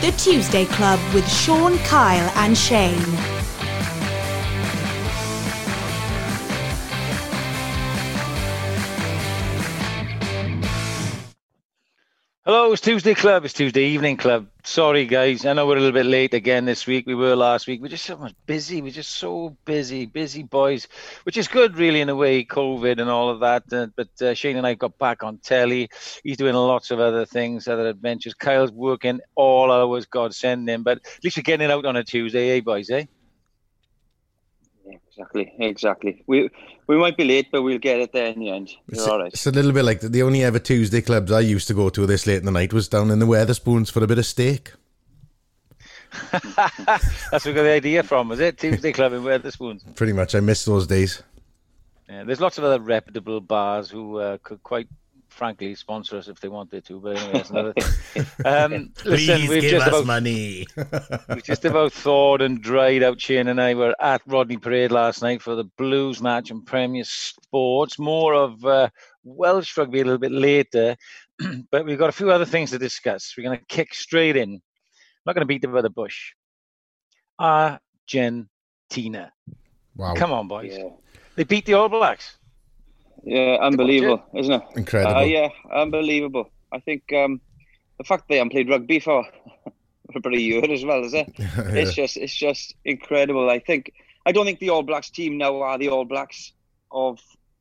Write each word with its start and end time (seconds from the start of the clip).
The 0.00 0.12
Tuesday 0.12 0.64
Club 0.64 1.00
with 1.12 1.28
Sean, 1.28 1.76
Kyle, 1.78 2.30
and 2.36 2.56
Shane. 2.56 3.37
It's 12.70 12.82
Tuesday 12.82 13.14
Club. 13.14 13.46
It's 13.46 13.54
Tuesday 13.54 13.84
Evening 13.84 14.18
Club. 14.18 14.46
Sorry, 14.62 15.06
guys. 15.06 15.46
I 15.46 15.54
know 15.54 15.66
we're 15.66 15.78
a 15.78 15.80
little 15.80 15.98
bit 15.98 16.04
late 16.04 16.34
again 16.34 16.66
this 16.66 16.86
week. 16.86 17.06
We 17.06 17.14
were 17.14 17.34
last 17.34 17.66
week. 17.66 17.80
We're 17.80 17.88
just 17.88 18.04
so 18.04 18.18
much 18.18 18.34
busy. 18.44 18.82
We're 18.82 18.92
just 18.92 19.12
so 19.12 19.56
busy, 19.64 20.04
busy 20.04 20.42
boys, 20.42 20.86
which 21.22 21.38
is 21.38 21.48
good, 21.48 21.78
really, 21.78 22.02
in 22.02 22.10
a 22.10 22.14
way, 22.14 22.44
COVID 22.44 23.00
and 23.00 23.08
all 23.08 23.30
of 23.30 23.40
that. 23.40 23.72
Uh, 23.72 23.86
but 23.96 24.08
uh, 24.20 24.34
Shane 24.34 24.58
and 24.58 24.66
I 24.66 24.74
got 24.74 24.98
back 24.98 25.24
on 25.24 25.38
telly. 25.38 25.88
He's 26.22 26.36
doing 26.36 26.54
lots 26.54 26.90
of 26.90 27.00
other 27.00 27.24
things, 27.24 27.68
other 27.68 27.88
adventures. 27.88 28.34
Kyle's 28.34 28.70
working 28.70 29.20
all 29.34 29.72
hours, 29.72 30.04
God 30.04 30.34
send 30.34 30.68
him. 30.68 30.82
But 30.82 30.98
at 30.98 31.24
least 31.24 31.38
we're 31.38 31.44
getting 31.44 31.70
out 31.70 31.86
on 31.86 31.96
a 31.96 32.04
Tuesday, 32.04 32.58
eh, 32.58 32.60
boys, 32.60 32.90
eh? 32.90 33.06
Exactly, 35.18 35.52
exactly. 35.58 36.22
We 36.28 36.48
we 36.86 36.96
might 36.96 37.16
be 37.16 37.24
late, 37.24 37.48
but 37.50 37.62
we'll 37.62 37.78
get 37.78 37.98
it 38.00 38.12
there 38.12 38.28
in 38.28 38.38
the 38.38 38.50
end. 38.50 38.68
You're 38.70 38.78
It's, 39.00 39.06
all 39.06 39.18
right. 39.18 39.32
it's 39.32 39.46
a 39.46 39.50
little 39.50 39.72
bit 39.72 39.84
like 39.84 40.00
the, 40.00 40.08
the 40.08 40.22
only 40.22 40.44
ever 40.44 40.60
Tuesday 40.60 41.00
clubs 41.00 41.32
I 41.32 41.40
used 41.40 41.66
to 41.68 41.74
go 41.74 41.88
to 41.88 42.06
this 42.06 42.26
late 42.26 42.36
in 42.38 42.44
the 42.44 42.52
night 42.52 42.72
was 42.72 42.88
down 42.88 43.10
in 43.10 43.18
the 43.18 43.26
Wetherspoons 43.26 43.90
for 43.90 44.02
a 44.04 44.06
bit 44.06 44.18
of 44.18 44.26
steak. 44.26 44.72
That's 46.32 47.44
where 47.44 47.52
we 47.52 47.52
got 47.52 47.62
the 47.64 47.72
idea 47.72 48.02
from, 48.02 48.28
was 48.28 48.40
it? 48.40 48.58
Tuesday 48.58 48.92
Club 48.92 49.12
in 49.12 49.22
Wetherspoons. 49.22 49.94
Pretty 49.96 50.12
much, 50.12 50.34
I 50.34 50.40
miss 50.40 50.64
those 50.64 50.86
days. 50.86 51.22
Yeah, 52.08 52.24
there's 52.24 52.40
lots 52.40 52.56
of 52.58 52.64
other 52.64 52.80
reputable 52.80 53.40
bars 53.40 53.90
who 53.90 54.18
uh, 54.18 54.38
could 54.42 54.62
quite 54.62 54.88
frankly 55.28 55.74
sponsor 55.74 56.16
us 56.16 56.28
if 56.28 56.40
they 56.40 56.48
wanted 56.48 56.84
to. 56.86 57.00
But 57.00 57.16
anyway, 57.16 57.32
that's 57.32 57.50
another 57.50 57.72
thing. 57.74 58.26
Um, 58.44 58.92
listen, 59.04 59.48
we've 59.48 59.62
just 59.62 59.86
about 59.86 60.06
money. 60.06 60.66
we 61.34 61.42
just 61.42 61.64
about 61.64 61.92
thawed 61.92 62.40
and 62.40 62.62
dried 62.62 63.02
out. 63.02 63.20
Shane 63.20 63.48
and 63.48 63.60
I 63.60 63.74
were 63.74 63.94
at 64.00 64.22
Rodney 64.26 64.56
Parade 64.56 64.90
last 64.90 65.22
night 65.22 65.42
for 65.42 65.54
the 65.54 65.64
Blues 65.64 66.20
match 66.20 66.50
and 66.50 66.64
Premier 66.66 67.04
Sports. 67.04 67.98
More 67.98 68.34
of 68.34 68.64
uh, 68.64 68.88
Welsh 69.24 69.76
rugby 69.76 70.00
a 70.00 70.04
little 70.04 70.18
bit 70.18 70.32
later, 70.32 70.96
but 71.70 71.84
we've 71.84 71.98
got 71.98 72.08
a 72.08 72.12
few 72.12 72.30
other 72.30 72.46
things 72.46 72.70
to 72.70 72.78
discuss. 72.78 73.34
We're 73.36 73.44
going 73.44 73.58
to 73.58 73.64
kick 73.66 73.94
straight 73.94 74.36
in. 74.36 74.54
I'm 74.54 74.62
not 75.26 75.34
going 75.34 75.42
to 75.42 75.46
beat 75.46 75.64
about 75.64 75.82
the 75.82 75.90
bush. 75.90 76.32
Argentina. 77.38 79.32
wow, 79.96 80.14
Come 80.14 80.32
on, 80.32 80.48
boys. 80.48 80.74
Yeah, 80.76 80.88
They 81.36 81.44
beat 81.44 81.66
the 81.66 81.74
All 81.74 81.88
Blacks. 81.88 82.37
Yeah, 83.24 83.58
unbelievable, 83.60 84.22
isn't 84.36 84.52
it? 84.52 84.62
incredible. 84.76 85.16
Uh, 85.16 85.24
yeah, 85.24 85.48
unbelievable. 85.72 86.50
I 86.72 86.80
think 86.80 87.12
um, 87.12 87.40
the 87.98 88.04
fact 88.04 88.28
they 88.28 88.36
haven't 88.36 88.50
played 88.52 88.68
rugby 88.68 89.00
for, 89.00 89.24
for 90.12 90.18
about 90.18 90.34
a 90.34 90.40
year 90.40 90.64
as 90.70 90.84
well, 90.84 91.04
is 91.04 91.14
it? 91.14 91.30
It's 91.38 91.94
just, 91.94 92.16
it's 92.16 92.34
just 92.34 92.74
incredible. 92.84 93.48
I 93.50 93.58
think 93.58 93.92
I 94.26 94.32
don't 94.32 94.44
think 94.44 94.58
the 94.58 94.70
All 94.70 94.82
Blacks 94.82 95.10
team 95.10 95.38
now 95.38 95.60
are 95.62 95.78
the 95.78 95.88
All 95.88 96.04
Blacks 96.04 96.52
of 96.90 97.18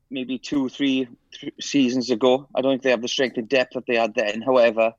maybe 0.10 0.38
two, 0.38 0.70
three 0.70 1.08
th- 1.34 1.54
seasons 1.62 2.10
ago. 2.10 2.48
I 2.56 2.62
don't 2.62 2.74
think 2.74 2.84
they 2.84 2.92
have 2.92 3.02
the 3.02 3.08
strength 3.08 3.38
and 3.38 3.48
depth 3.50 3.74
that 3.74 3.86
they 3.88 3.96
had 3.96 4.16
then. 4.16 4.42
However, 4.42 4.94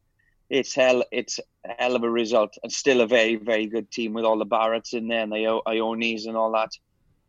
it's 0.50 0.74
hell, 0.74 1.04
it's 1.12 1.38
a 1.66 1.74
hell 1.78 1.94
of 1.94 2.02
a 2.04 2.10
result, 2.10 2.56
and 2.62 2.72
still 2.72 3.00
a 3.00 3.06
very, 3.06 3.36
very 3.36 3.66
good 3.66 3.90
team 3.90 4.14
with 4.14 4.24
all 4.24 4.38
the 4.38 4.46
Barretts 4.46 4.94
in 4.94 5.08
there 5.08 5.22
and 5.22 5.32
the 5.32 5.46
I- 5.46 5.74
Ioanes 5.74 6.26
and 6.26 6.36
all 6.36 6.52
that. 6.52 6.70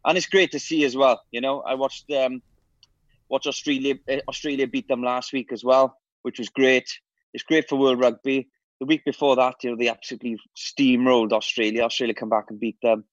And 0.05 0.17
it's 0.17 0.27
great 0.27 0.51
to 0.51 0.59
see 0.59 0.85
as 0.85 0.95
well. 0.95 1.21
You 1.31 1.41
know, 1.41 1.59
I 1.61 1.75
watched 1.75 2.09
um, 2.11 2.41
watched 3.29 3.47
Australia 3.47 3.95
uh, 4.09 4.17
Australia 4.27 4.67
beat 4.67 4.87
them 4.87 5.03
last 5.03 5.33
week 5.33 5.51
as 5.51 5.63
well, 5.63 5.97
which 6.23 6.39
was 6.39 6.49
great. 6.49 6.89
It's 7.33 7.43
great 7.43 7.69
for 7.69 7.77
World 7.77 7.99
Rugby. 7.99 8.49
The 8.79 8.85
week 8.85 9.03
before 9.05 9.35
that, 9.35 9.55
you 9.63 9.71
know, 9.71 9.77
they 9.77 9.89
absolutely 9.89 10.39
steamrolled 10.57 11.33
Australia. 11.33 11.83
Australia 11.83 12.13
come 12.13 12.29
back 12.29 12.45
and 12.49 12.59
beat 12.59 12.77
them. 12.81 13.03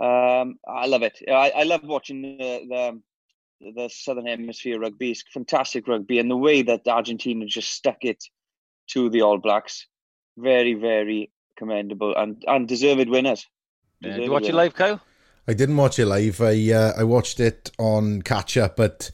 Um, 0.00 0.58
I 0.66 0.86
love 0.86 1.02
it. 1.02 1.18
I, 1.28 1.50
I 1.50 1.62
love 1.64 1.84
watching 1.84 2.22
the, 2.22 2.66
the 2.68 3.00
the 3.74 3.88
Southern 3.90 4.26
Hemisphere 4.26 4.80
rugby. 4.80 5.10
It's 5.10 5.22
fantastic 5.32 5.86
rugby, 5.86 6.18
and 6.18 6.30
the 6.30 6.36
way 6.36 6.62
that 6.62 6.88
Argentina 6.88 7.44
just 7.46 7.70
stuck 7.70 7.98
it 8.04 8.24
to 8.88 9.10
the 9.10 9.22
All 9.22 9.38
Blacks, 9.38 9.86
very, 10.38 10.74
very 10.74 11.30
commendable 11.56 12.16
and 12.16 12.42
and 12.46 12.66
deserved 12.66 13.08
winners. 13.08 13.46
Yeah, 14.00 14.16
Did 14.16 14.24
you 14.24 14.30
watch 14.30 14.48
it 14.48 14.54
live, 14.54 14.74
Kyle? 14.74 15.00
I 15.46 15.52
didn't 15.52 15.76
watch 15.76 15.98
it 15.98 16.06
live. 16.06 16.40
I 16.40 16.72
uh, 16.72 16.92
I 16.96 17.04
watched 17.04 17.38
it 17.38 17.70
on 17.78 18.22
catch 18.22 18.56
up, 18.56 18.76
but 18.76 19.10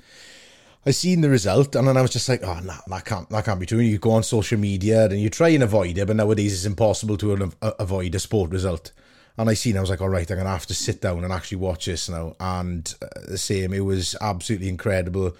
I 0.86 0.92
seen 0.92 1.20
the 1.20 1.28
result 1.28 1.74
and 1.74 1.88
then 1.88 1.96
I 1.96 2.02
was 2.02 2.12
just 2.12 2.28
like, 2.28 2.44
oh 2.44 2.60
no, 2.60 2.74
that 2.86 3.04
can't 3.04 3.28
that 3.30 3.44
can't 3.44 3.58
be 3.58 3.66
true. 3.66 3.80
You 3.80 3.98
go 3.98 4.12
on 4.12 4.22
social 4.22 4.58
media 4.58 5.06
and 5.06 5.20
you 5.20 5.28
try 5.28 5.48
and 5.48 5.64
avoid 5.64 5.98
it, 5.98 6.06
but 6.06 6.14
nowadays 6.14 6.52
it's 6.52 6.64
impossible 6.64 7.16
to 7.18 7.50
avoid 7.60 8.14
a 8.14 8.18
sport 8.20 8.52
result. 8.52 8.92
And 9.36 9.50
I 9.50 9.54
seen, 9.54 9.76
I 9.76 9.80
was 9.80 9.90
like, 9.90 10.00
all 10.00 10.08
right, 10.08 10.30
I'm 10.30 10.36
gonna 10.38 10.48
have 10.48 10.66
to 10.66 10.74
sit 10.74 11.02
down 11.02 11.24
and 11.24 11.32
actually 11.32 11.58
watch 11.58 11.86
this 11.86 12.08
now. 12.08 12.36
And 12.40 12.94
uh, 13.02 13.08
the 13.28 13.36
same, 13.36 13.74
it 13.74 13.80
was 13.80 14.16
absolutely 14.20 14.68
incredible, 14.68 15.36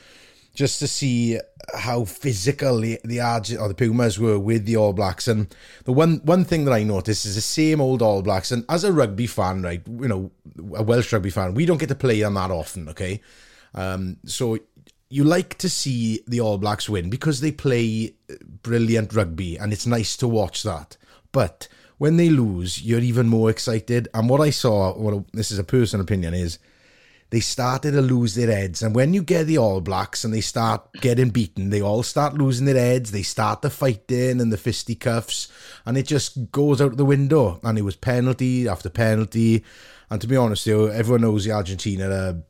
just 0.55 0.81
to 0.81 0.89
see 0.89 1.39
how 1.75 2.05
physical 2.05 2.81
the 2.81 2.99
the 3.05 3.21
Arge- 3.21 3.57
or 3.57 3.69
the 3.69 3.75
Pumas 3.75 4.19
were 4.19 4.39
with 4.39 4.67
the 4.67 4.77
All 4.77 4.93
Blacks. 4.93 5.29
And 5.29 5.55
the 5.85 5.93
one 5.93 6.21
one 6.25 6.45
thing 6.45 6.65
that 6.65 6.75
I 6.75 6.83
noticed 6.83 7.25
is 7.25 7.37
the 7.37 7.41
same 7.41 7.81
old 7.81 8.03
All 8.03 8.21
Blacks. 8.21 8.51
And 8.51 8.65
as 8.69 8.83
a 8.85 8.93
rugby 8.93 9.29
fan, 9.29 9.63
right, 9.63 9.83
you 9.87 10.09
know, 10.09 10.31
a 10.75 10.83
Welsh 10.83 11.13
rugby 11.13 11.31
fan, 11.31 11.55
we 11.55 11.67
don't 11.67 11.79
get 11.79 11.89
to 11.89 11.95
play 11.95 12.21
them 12.21 12.35
that 12.35 12.51
often, 12.51 12.89
okay. 12.89 13.23
Um, 13.75 14.17
so 14.27 14.59
you 15.09 15.25
like 15.25 15.57
to 15.59 15.69
see 15.69 16.23
the 16.27 16.41
All 16.41 16.59
Blacks 16.59 16.89
win 16.89 17.11
because 17.11 17.41
they 17.41 17.53
play 17.53 18.15
uh, 18.31 18.35
brilliant 18.63 19.15
rugby 19.15 19.57
and 19.57 19.73
it's 19.73 19.87
nice 19.87 20.17
to 20.19 20.29
watch 20.29 20.63
that. 20.65 20.97
But 21.33 21.69
when 21.99 22.17
they 22.17 22.29
lose, 22.29 22.83
you're 22.83 23.01
even 23.01 23.29
more 23.29 23.51
excited. 23.51 24.09
And 24.13 24.29
what 24.29 24.41
I 24.41 24.51
saw, 24.51 24.97
well, 24.99 25.27
this 25.33 25.51
is 25.51 25.59
a 25.59 25.65
personal 25.65 26.05
opinion, 26.05 26.35
is 26.35 26.59
they 27.31 27.41
started 27.41 27.93
to 27.93 28.03
lose 28.03 28.35
their 28.35 28.51
heads. 28.51 28.83
And 28.83 28.95
when 28.95 29.15
you 29.15 29.23
get 29.23 29.45
the 29.45 29.59
All 29.59 29.81
Blacks 29.81 30.25
and 30.25 30.33
they 30.33 30.41
start 30.41 30.93
getting 31.01 31.31
beaten, 31.31 31.71
they 31.71 31.81
all 31.81 32.03
start 32.03 32.35
losing 32.35 32.67
their 32.67 32.77
heads. 32.77 33.11
They 33.11 33.23
start 33.23 33.63
the 33.63 33.71
fighting 33.71 34.41
and 34.41 34.53
the 34.53 34.59
fisticuffs, 34.59 35.49
and 35.85 35.97
it 35.97 36.07
just 36.07 36.53
goes 36.53 36.81
out 36.81 36.97
the 36.97 37.05
window. 37.05 37.61
And 37.63 37.79
it 37.79 37.83
was 37.83 37.97
penalty 37.97 38.69
after 38.69 38.91
penalty. 38.91 39.65
And 40.11 40.21
to 40.21 40.27
be 40.27 40.37
honest, 40.37 40.69
everyone 40.69 41.23
knows 41.23 41.45
the 41.45 41.53
Argentina 41.53 42.43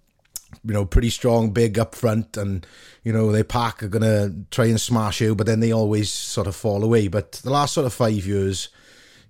you 0.64 0.72
know, 0.72 0.84
pretty 0.84 1.10
strong, 1.10 1.50
big 1.50 1.78
up 1.78 1.94
front, 1.94 2.36
and 2.36 2.66
you 3.02 3.12
know 3.12 3.32
their 3.32 3.44
pack 3.44 3.82
are 3.82 3.88
gonna 3.88 4.32
try 4.50 4.66
and 4.66 4.80
smash 4.80 5.20
you, 5.20 5.34
but 5.34 5.46
then 5.46 5.60
they 5.60 5.72
always 5.72 6.10
sort 6.10 6.46
of 6.46 6.56
fall 6.56 6.84
away. 6.84 7.08
But 7.08 7.32
the 7.32 7.50
last 7.50 7.74
sort 7.74 7.86
of 7.86 7.92
five 7.94 8.26
years, 8.26 8.68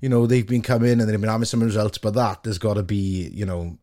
you 0.00 0.09
know, 0.09 0.26
they've 0.26 0.47
been 0.47 0.62
coming 0.62 0.93
and 1.00 1.03
they've 1.03 1.21
been 1.21 1.31
having 1.31 1.44
some 1.47 1.62
results, 1.62 1.99
but 1.99 2.15
that 2.15 2.44
has 2.44 2.59
got 2.59 2.75
to 2.75 2.82
be, 2.82 3.31
you 3.32 3.47
know, 3.47 3.78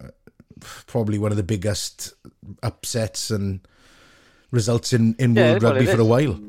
probably 0.88 1.18
one 1.18 1.32
of 1.32 1.38
the 1.38 1.44
biggest 1.44 2.14
upsets 2.62 3.30
and 3.32 3.68
results 4.52 4.94
in 4.94 5.16
in 5.20 5.36
Yeah, 5.36 5.36
world 5.36 5.64
rugby 5.64 5.86
for 5.86 6.00
a 6.00 6.06
while. 6.06 6.40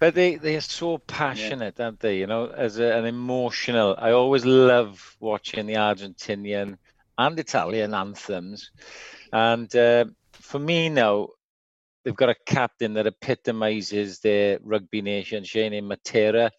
But 0.00 0.14
they, 0.14 0.36
they 0.36 0.56
are 0.56 0.60
so 0.60 0.98
passionate, 0.98 1.80
aren't 1.80 2.00
they? 2.00 2.18
You 2.18 2.26
know, 2.26 2.46
as 2.48 2.78
a, 2.78 2.96
an 2.96 3.04
emotional. 3.04 3.96
I 3.98 4.12
always 4.12 4.44
love 4.44 5.16
watching 5.20 5.66
the 5.66 5.74
Argentinian 5.74 6.78
and 7.18 7.38
Italian 7.38 7.94
anthems. 7.94 8.70
And 9.32 9.74
uh, 9.74 10.06
for 10.32 10.58
me 10.58 10.88
now, 10.88 11.28
they've 12.04 12.16
got 12.16 12.30
a 12.30 12.36
captain 12.46 12.94
that 12.94 13.06
epitomizes 13.06 14.20
their 14.20 14.58
rugby 14.62 15.02
nation, 15.02 15.44
Shane 15.44 15.72
Matera. 15.84 16.50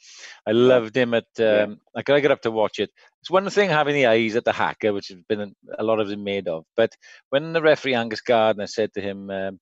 I 0.46 0.52
loved 0.52 0.96
him 0.96 1.14
at. 1.14 1.26
Um, 1.40 1.80
I 1.96 2.02
gotta 2.02 2.22
get 2.22 2.32
up 2.32 2.42
to 2.42 2.52
watch 2.52 2.80
it. 2.80 2.92
It's 3.22 3.32
one 3.32 3.50
thing 3.50 3.70
having 3.70 3.96
the 3.96 4.06
eyes 4.06 4.36
at 4.36 4.46
the 4.46 4.52
haka, 4.52 4.94
which 4.94 5.08
has 5.10 5.18
been 5.28 5.54
a 5.78 5.84
lot 5.84 6.00
of 6.00 6.12
it 6.12 6.20
made 6.20 6.48
of. 6.48 6.66
But 6.76 6.92
when 7.30 7.54
the 7.54 7.62
referee 7.62 7.96
Angus 7.96 8.22
Gardner 8.22 8.68
said 8.68 8.94
to 8.94 9.02
him, 9.02 9.30
um, 9.30 9.60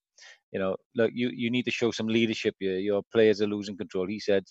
you 0.52 0.60
know, 0.60 0.76
look, 0.96 1.12
you, 1.14 1.32
you 1.34 1.50
need 1.52 1.66
to 1.66 1.72
show 1.72 1.92
some 1.92 2.08
leadership 2.08 2.56
here. 2.60 2.78
Your 2.78 3.02
players 3.12 3.42
are 3.42 3.48
losing 3.48 3.78
control. 3.78 4.08
He 4.08 4.20
said, 4.20 4.44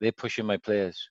they're 0.00 0.12
pushing 0.12 0.46
my 0.46 0.58
players. 0.58 1.08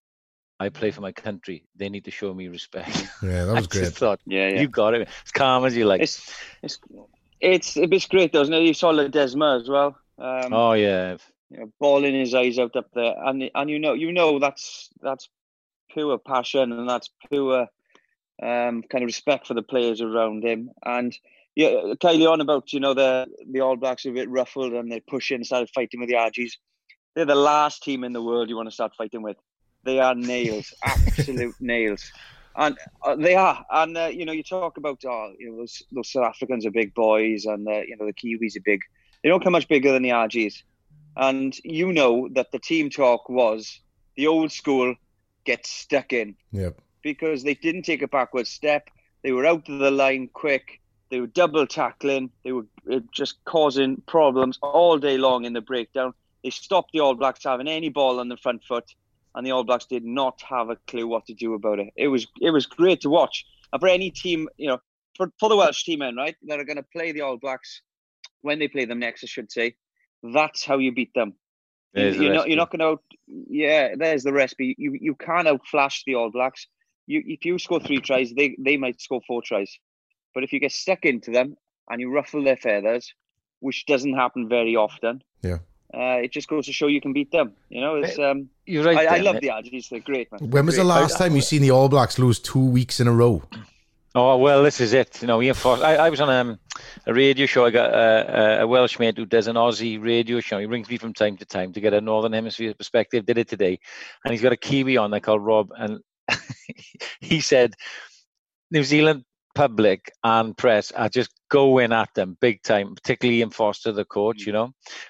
I 0.59 0.69
play 0.69 0.91
for 0.91 1.01
my 1.01 1.11
country. 1.11 1.65
They 1.75 1.89
need 1.89 2.05
to 2.05 2.11
show 2.11 2.33
me 2.33 2.47
respect. 2.47 3.07
Yeah, 3.21 3.45
that 3.45 3.49
I 3.49 3.53
was 3.53 3.67
just 3.67 3.71
great. 3.71 3.93
thought, 3.93 4.19
Yeah, 4.25 4.49
yeah. 4.49 4.61
you 4.61 4.67
got 4.67 4.93
it. 4.93 5.07
It's 5.21 5.31
calm 5.31 5.65
as 5.65 5.75
you 5.75 5.85
like. 5.85 6.01
It's 6.01 6.33
it's 6.61 6.79
it's 7.41 7.77
it's 7.77 8.07
great, 8.07 8.31
though, 8.31 8.41
isn't 8.41 8.53
it? 8.53 8.63
You 8.63 8.73
saw 8.73 8.93
Ledesma 8.93 9.61
as 9.61 9.69
well. 9.69 9.97
Um, 10.17 10.53
oh 10.53 10.73
yeah, 10.73 11.17
you 11.49 11.59
know, 11.59 11.71
bawling 11.79 12.15
his 12.15 12.33
eyes 12.33 12.57
out 12.57 12.75
up 12.75 12.87
there, 12.93 13.15
and 13.25 13.49
and 13.53 13.69
you 13.69 13.79
know 13.79 13.93
you 13.93 14.11
know 14.13 14.39
that's 14.39 14.89
that's 15.01 15.29
pure 15.91 16.17
passion 16.17 16.71
and 16.71 16.89
that's 16.89 17.09
pure 17.29 17.67
um, 18.41 18.83
kind 18.83 19.03
of 19.03 19.07
respect 19.07 19.47
for 19.47 19.53
the 19.53 19.61
players 19.61 20.01
around 20.01 20.43
him. 20.43 20.69
And 20.85 21.17
yeah, 21.55 21.69
Kylie 22.01 22.29
on 22.29 22.41
about 22.41 22.73
you 22.73 22.79
know 22.79 22.93
the 22.93 23.27
the 23.49 23.61
All 23.61 23.75
Blacks 23.75 24.05
are 24.05 24.09
a 24.11 24.13
bit 24.13 24.29
ruffled 24.29 24.73
and 24.73 24.91
they're 24.91 25.01
pushing, 25.07 25.43
started 25.43 25.69
fighting 25.73 25.99
with 25.99 26.09
the 26.09 26.15
Argies. 26.15 26.57
They're 27.15 27.25
the 27.25 27.35
last 27.35 27.83
team 27.83 28.03
in 28.03 28.13
the 28.13 28.21
world 28.21 28.49
you 28.49 28.57
want 28.57 28.67
to 28.67 28.73
start 28.73 28.93
fighting 28.97 29.21
with. 29.21 29.37
They 29.85 29.99
are 29.99 30.15
nails, 30.15 30.73
absolute 30.83 31.55
nails. 31.61 32.11
And 32.57 32.77
uh, 33.03 33.15
they 33.15 33.35
are, 33.35 33.65
and 33.69 33.97
uh, 33.97 34.05
you 34.07 34.25
know, 34.25 34.31
you 34.31 34.43
talk 34.43 34.77
about 34.77 35.03
oh, 35.05 35.33
you 35.37 35.51
know, 35.51 35.57
those, 35.57 35.83
those 35.91 36.11
South 36.11 36.25
Africans 36.25 36.65
are 36.65 36.71
big 36.71 36.93
boys, 36.93 37.45
and 37.45 37.67
uh, 37.67 37.81
you 37.87 37.95
know 37.97 38.05
the 38.05 38.13
Kiwis 38.13 38.57
are 38.57 38.63
big. 38.65 38.81
They 39.23 39.29
don't 39.29 39.43
come 39.43 39.53
much 39.53 39.67
bigger 39.67 39.91
than 39.91 40.03
the 40.03 40.11
Argies. 40.11 40.63
And 41.17 41.55
you 41.63 41.93
know 41.93 42.27
that 42.33 42.51
the 42.51 42.59
team 42.59 42.89
talk 42.89 43.29
was 43.29 43.79
the 44.15 44.27
old 44.27 44.51
school 44.51 44.95
get 45.45 45.65
stuck 45.65 46.11
in. 46.11 46.35
Yep. 46.51 46.81
Because 47.01 47.43
they 47.43 47.53
didn't 47.53 47.83
take 47.83 48.01
a 48.01 48.07
backward 48.07 48.47
step. 48.47 48.89
They 49.23 49.31
were 49.31 49.45
out 49.45 49.69
of 49.69 49.79
the 49.79 49.91
line 49.91 50.29
quick. 50.33 50.81
They 51.09 51.19
were 51.19 51.27
double 51.27 51.67
tackling. 51.67 52.31
They 52.43 52.51
were 52.51 52.65
uh, 52.91 52.99
just 53.11 53.43
causing 53.45 54.01
problems 54.07 54.59
all 54.61 54.97
day 54.97 55.17
long 55.17 55.45
in 55.45 55.53
the 55.53 55.61
breakdown. 55.61 56.13
They 56.43 56.49
stopped 56.49 56.91
the 56.91 56.99
All 56.99 57.15
Blacks 57.15 57.43
having 57.43 57.67
any 57.67 57.89
ball 57.89 58.19
on 58.19 58.27
the 58.27 58.37
front 58.37 58.63
foot, 58.63 58.93
and 59.35 59.45
the 59.45 59.51
All 59.51 59.63
Blacks 59.63 59.85
did 59.85 60.03
not 60.03 60.41
have 60.49 60.69
a 60.69 60.77
clue 60.87 61.07
what 61.07 61.25
to 61.27 61.33
do 61.33 61.53
about 61.53 61.79
it. 61.79 61.93
It 61.95 62.07
was 62.07 62.25
it 62.41 62.51
was 62.51 62.65
great 62.65 63.01
to 63.01 63.09
watch. 63.09 63.45
And 63.71 63.79
for 63.79 63.87
any 63.87 64.09
team, 64.09 64.47
you 64.57 64.67
know, 64.67 64.79
for, 65.15 65.31
for 65.39 65.49
the 65.49 65.55
Welsh 65.55 65.83
team 65.83 65.99
men, 65.99 66.15
right, 66.15 66.35
that 66.47 66.59
are 66.59 66.63
going 66.63 66.77
to 66.77 66.83
play 66.83 67.11
the 67.11 67.21
All 67.21 67.37
Blacks 67.37 67.81
when 68.41 68.59
they 68.59 68.67
play 68.67 68.85
them 68.85 68.99
next, 68.99 69.23
I 69.23 69.27
should 69.27 69.51
say, 69.51 69.75
that's 70.23 70.63
how 70.63 70.77
you 70.77 70.93
beat 70.93 71.13
them. 71.13 71.33
There's 71.95 72.17
you're 72.17 72.33
not 72.33 72.47
you're 72.49 72.57
not 72.57 72.71
going 72.71 72.97
to 72.97 73.01
yeah 73.49 73.95
there's 73.97 74.23
the 74.23 74.33
recipe 74.33 74.75
you 74.77 74.97
you 74.99 75.15
can't 75.15 75.47
outflash 75.47 76.03
the 76.05 76.15
all 76.15 76.29
blacks 76.29 76.67
you 77.07 77.23
if 77.25 77.45
you 77.45 77.57
score 77.57 77.79
three 77.79 78.01
tries 78.01 78.33
they 78.33 78.55
they 78.59 78.75
might 78.75 78.99
score 79.01 79.21
four 79.25 79.41
tries 79.41 79.79
but 80.33 80.43
if 80.43 80.51
you 80.51 80.59
get 80.59 80.73
stuck 80.73 81.05
into 81.05 81.31
them 81.31 81.55
and 81.89 82.01
you 82.01 82.11
ruffle 82.11 82.43
their 82.43 82.57
feathers 82.57 83.13
which 83.61 83.85
doesn't 83.85 84.13
happen 84.13 84.49
very 84.49 84.75
often 84.75 85.23
Yeah. 85.41 85.59
Uh, 85.95 86.19
it 86.21 86.31
just 86.31 86.47
goes 86.47 86.65
to 86.65 86.73
show 86.73 86.87
you 86.87 87.01
can 87.01 87.13
beat 87.13 87.31
them 87.31 87.53
you 87.69 87.81
know 87.81 87.95
it's 87.95 88.19
um 88.19 88.49
You're 88.65 88.83
right. 88.83 88.97
I, 88.97 89.17
I 89.17 89.19
love 89.19 89.35
mate. 89.35 89.43
the 89.43 89.49
Argies 89.51 89.89
they're 89.89 89.99
great 89.99 90.31
man 90.31 90.49
When 90.49 90.65
was 90.65 90.75
the 90.75 90.83
last 90.83 91.17
time 91.17 91.35
you 91.35 91.41
seen 91.41 91.61
the 91.61 91.71
All 91.71 91.89
Blacks 91.89 92.19
lose 92.19 92.39
two 92.39 92.65
weeks 92.65 92.99
in 92.99 93.07
a 93.07 93.13
row? 93.13 93.43
Oh 94.17 94.37
well, 94.37 94.63
this 94.63 94.79
is 94.79 94.93
it. 94.93 95.21
You 95.21 95.27
know, 95.27 95.41
Ian 95.41 95.55
Foster. 95.55 95.85
I, 95.85 95.95
I 95.95 96.09
was 96.09 96.21
on 96.21 96.29
um, 96.29 96.57
a 97.05 97.13
radio 97.13 97.45
show. 97.45 97.65
I 97.65 97.69
got 97.69 97.93
uh, 97.93 98.59
a 98.61 98.65
Welsh 98.65 98.97
mate 98.97 99.17
who 99.17 99.25
does 99.25 99.47
an 99.47 99.57
Aussie 99.57 100.01
radio 100.01 100.39
show. 100.39 100.57
He 100.57 100.65
rings 100.65 100.89
me 100.89 100.97
from 100.97 101.13
time 101.13 101.35
to 101.35 101.45
time 101.45 101.73
to 101.73 101.81
get 101.81 101.93
a 101.93 101.99
Northern 101.99 102.31
Hemisphere 102.31 102.73
perspective. 102.73 103.25
Did 103.25 103.37
it 103.37 103.49
today, 103.49 103.77
and 104.23 104.31
he's 104.31 104.41
got 104.41 104.53
a 104.53 104.57
Kiwi 104.57 104.95
on 104.95 105.11
there 105.11 105.19
called 105.19 105.43
Rob, 105.43 105.71
and 105.77 105.99
he 107.19 107.41
said 107.41 107.73
New 108.71 108.85
Zealand 108.85 109.25
public 109.53 110.13
and 110.23 110.55
press 110.55 110.93
are 110.93 111.09
just 111.09 111.31
going 111.55 111.91
at 111.93 112.09
them 112.15 112.37
big 112.41 112.61
time, 112.63 112.95
particularly 112.95 113.41
in 113.41 113.49
Foster, 113.49 113.91
the 113.93 114.05
coach. 114.05 114.45
You 114.47 114.53
know, 114.53 114.67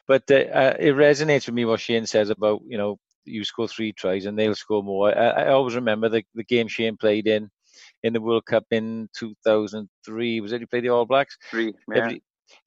but 0.08 0.24
uh, 0.30 0.36
uh, 0.62 0.74
it 0.88 0.94
resonates 0.96 1.46
with 1.48 1.56
me 1.56 1.66
what 1.66 1.80
Shane 1.80 2.06
says 2.06 2.30
about 2.30 2.62
you 2.68 2.78
know 2.78 2.98
you 3.26 3.44
score 3.44 3.68
three 3.68 3.92
tries 3.92 4.26
and 4.28 4.38
they'll 4.38 4.56
score 4.66 4.84
more. 4.84 5.08
I, 5.18 5.28
I 5.46 5.48
always 5.50 5.76
remember 5.76 6.08
the 6.10 6.24
the 6.36 6.44
game 6.44 6.68
Shane 6.68 6.98
played 6.98 7.28
in 7.28 7.50
in 8.04 8.14
the 8.14 8.22
World 8.22 8.46
Cup 8.46 8.66
in 8.72 9.10
2003. 9.18 10.42
Was 10.42 10.52
it 10.54 10.62
he 10.62 10.66
played 10.68 10.84
the 10.86 10.90
All 10.90 11.06
Blacks? 11.06 11.38
Three, 11.52 11.74
yeah. 11.92 11.98
Every- 12.04 12.22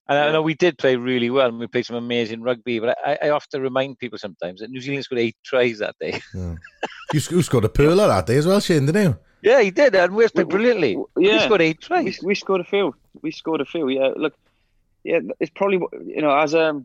and 0.08 0.18
I 0.18 0.32
know 0.32 0.42
we 0.42 0.54
did 0.54 0.76
play 0.78 0.96
really 0.96 1.30
well 1.30 1.48
and 1.48 1.58
we 1.58 1.66
played 1.66 1.86
some 1.86 1.96
amazing 1.96 2.40
rugby, 2.42 2.78
but 2.80 2.96
I, 3.04 3.18
I 3.26 3.28
often 3.30 3.60
remind 3.62 3.98
people 3.98 4.18
sometimes 4.18 4.60
that 4.60 4.70
New 4.70 4.80
Zealand 4.80 5.04
scored 5.04 5.20
eight 5.20 5.36
tries 5.44 5.78
that 5.78 5.94
day. 6.00 6.20
You, 6.34 7.20
you 7.30 7.42
scored 7.42 7.64
a 7.64 7.68
pearler 7.68 8.06
that 8.08 8.26
day 8.26 8.36
as 8.36 8.46
well, 8.46 8.60
Shane, 8.60 8.86
didn't 8.86 9.02
you? 9.08 9.18
yeah, 9.42 9.60
he 9.62 9.70
did, 9.70 9.94
and 9.94 10.14
Wales 10.14 10.32
played 10.32 10.46
We- 10.48 10.54
we- 10.58 10.64
brilliantly. 10.64 10.92
yeah. 11.18 11.32
He 11.38 11.44
scored 11.46 11.62
eight 11.62 11.78
we, 11.80 11.86
tries. 11.86 12.18
we 12.22 12.34
scored 12.34 12.60
a 12.62 12.64
few. 12.64 12.94
We 13.22 13.30
scored 13.30 13.60
a 13.60 13.64
few. 13.64 13.88
Yeah, 13.88 14.10
look, 14.16 14.34
yeah, 15.04 15.20
it's 15.40 15.50
probably 15.54 15.80
you 16.06 16.22
know 16.22 16.36
as 16.36 16.54
a 16.54 16.82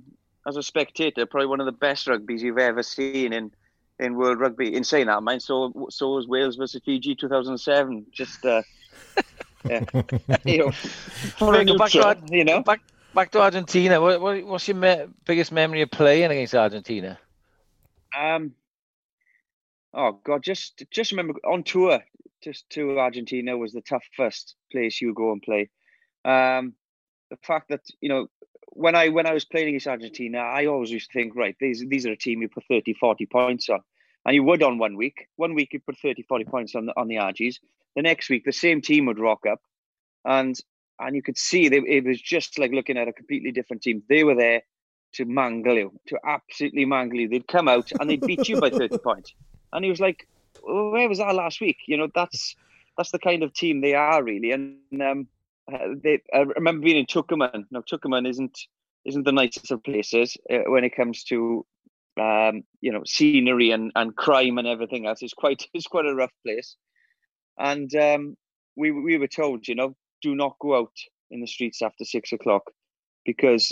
as 0.47 0.57
a 0.57 0.63
spectator, 0.63 1.25
probably 1.25 1.47
one 1.47 1.59
of 1.59 1.65
the 1.65 1.71
best 1.71 2.07
rugby's 2.07 2.43
you've 2.43 2.57
ever 2.57 2.83
seen 2.83 3.33
in 3.33 3.51
in 3.99 4.15
world 4.15 4.39
rugby. 4.39 4.75
In 4.75 4.83
saying 4.83 5.07
that, 5.07 5.23
mine, 5.23 5.39
so 5.39 5.87
so 5.89 6.15
was 6.15 6.27
Wales 6.27 6.55
versus 6.55 6.81
Fiji 6.85 7.15
2007. 7.15 8.07
Just 8.11 8.45
uh, 8.45 8.61
yeah, 9.69 9.81
you 10.45 10.57
know, 10.59 10.71
Right, 11.41 11.67
go 11.67 11.77
back 11.77 11.91
to 11.91 12.17
you 12.29 12.43
know. 12.43 12.61
Back 12.61 12.81
back 13.13 13.31
to 13.31 13.41
Argentina. 13.41 14.01
What, 14.01 14.21
what, 14.21 14.45
what's 14.45 14.67
your 14.67 14.77
me- 14.77 15.05
biggest 15.25 15.51
memory 15.51 15.81
of 15.81 15.91
playing 15.91 16.31
against 16.31 16.55
Argentina? 16.55 17.19
Um, 18.17 18.53
oh 19.93 20.19
God, 20.23 20.43
just 20.43 20.83
just 20.91 21.11
remember 21.11 21.33
on 21.45 21.63
tour, 21.63 22.03
just 22.43 22.69
to 22.71 22.99
Argentina 22.99 23.57
was 23.57 23.73
the 23.73 23.81
toughest 23.81 24.55
place 24.71 25.01
you 25.01 25.13
go 25.13 25.31
and 25.31 25.41
play. 25.41 25.69
Um, 26.25 26.73
the 27.29 27.37
fact 27.41 27.69
that 27.69 27.81
you 28.01 28.09
know 28.09 28.27
when 28.75 28.95
I 28.95 29.09
when 29.09 29.25
I 29.25 29.33
was 29.33 29.45
playing 29.45 29.69
against 29.69 29.87
Argentina, 29.87 30.39
I 30.39 30.65
always 30.65 30.91
used 30.91 31.11
to 31.11 31.19
think, 31.19 31.35
right, 31.35 31.55
these 31.59 31.85
these 31.87 32.05
are 32.05 32.11
a 32.11 32.17
team 32.17 32.41
you 32.41 32.49
put 32.49 32.65
30, 32.65 32.93
40 32.93 33.25
points 33.27 33.69
on, 33.69 33.81
and 34.25 34.35
you 34.35 34.43
would 34.43 34.63
on 34.63 34.77
one 34.77 34.95
week. 34.95 35.27
One 35.35 35.53
week 35.53 35.73
you 35.73 35.79
put 35.79 35.97
30, 35.97 36.23
40 36.23 36.45
points 36.45 36.75
on 36.75 36.87
the 36.87 36.93
on 36.99 37.07
the 37.07 37.17
Argies. 37.17 37.59
The 37.95 38.01
next 38.01 38.29
week, 38.29 38.45
the 38.45 38.51
same 38.51 38.81
team 38.81 39.05
would 39.05 39.19
rock 39.19 39.45
up, 39.49 39.61
and 40.25 40.57
and 40.99 41.15
you 41.15 41.21
could 41.21 41.37
see 41.37 41.69
they, 41.69 41.77
it 41.77 42.05
was 42.05 42.21
just 42.21 42.57
like 42.57 42.71
looking 42.71 42.97
at 42.97 43.07
a 43.07 43.13
completely 43.13 43.51
different 43.51 43.83
team. 43.83 44.03
They 44.09 44.23
were 44.23 44.35
there 44.35 44.63
to 45.13 45.25
mangle 45.25 45.75
you, 45.75 45.99
to 46.07 46.19
absolutely 46.25 46.85
mangle 46.85 47.19
you. 47.19 47.29
They'd 47.29 47.47
come 47.47 47.67
out 47.67 47.91
and 47.99 48.09
they'd 48.09 48.25
beat 48.25 48.49
you 48.49 48.59
by 48.59 48.69
30 48.69 48.97
points. 49.03 49.33
And 49.71 49.83
he 49.83 49.91
was 49.91 49.99
like, 49.99 50.27
oh, 50.67 50.89
where 50.89 51.07
was 51.07 51.19
that 51.19 51.35
last 51.35 51.61
week? 51.61 51.77
You 51.87 51.97
know, 51.97 52.07
that's 52.13 52.55
that's 52.97 53.11
the 53.11 53.19
kind 53.19 53.43
of 53.43 53.53
team 53.53 53.81
they 53.81 53.95
are 53.95 54.23
really. 54.23 54.51
And 54.51 55.01
um, 55.01 55.27
they, 55.67 56.21
I 56.33 56.39
remember 56.39 56.83
being 56.83 56.97
in 56.97 57.05
Tucumán. 57.05 57.65
Now, 57.71 57.81
Tucumán 57.81 58.27
isn't 58.27 58.57
isn't 59.05 59.23
the 59.23 59.31
nicest 59.31 59.71
of 59.71 59.83
places 59.83 60.37
uh, 60.49 60.59
when 60.67 60.83
it 60.83 60.95
comes 60.95 61.23
to 61.25 61.65
um, 62.19 62.63
you 62.81 62.91
know 62.91 63.01
scenery 63.05 63.71
and, 63.71 63.91
and 63.95 64.15
crime 64.15 64.57
and 64.57 64.67
everything 64.67 65.05
else. 65.05 65.21
It's 65.21 65.33
quite 65.33 65.67
it's 65.73 65.87
quite 65.87 66.05
a 66.05 66.15
rough 66.15 66.33
place. 66.45 66.75
And 67.57 67.93
um, 67.95 68.35
we 68.75 68.91
we 68.91 69.17
were 69.17 69.27
told, 69.27 69.67
you 69.67 69.75
know, 69.75 69.95
do 70.21 70.35
not 70.35 70.57
go 70.59 70.77
out 70.77 70.93
in 71.31 71.41
the 71.41 71.47
streets 71.47 71.81
after 71.81 72.05
six 72.05 72.31
o'clock 72.31 72.63
because 73.25 73.71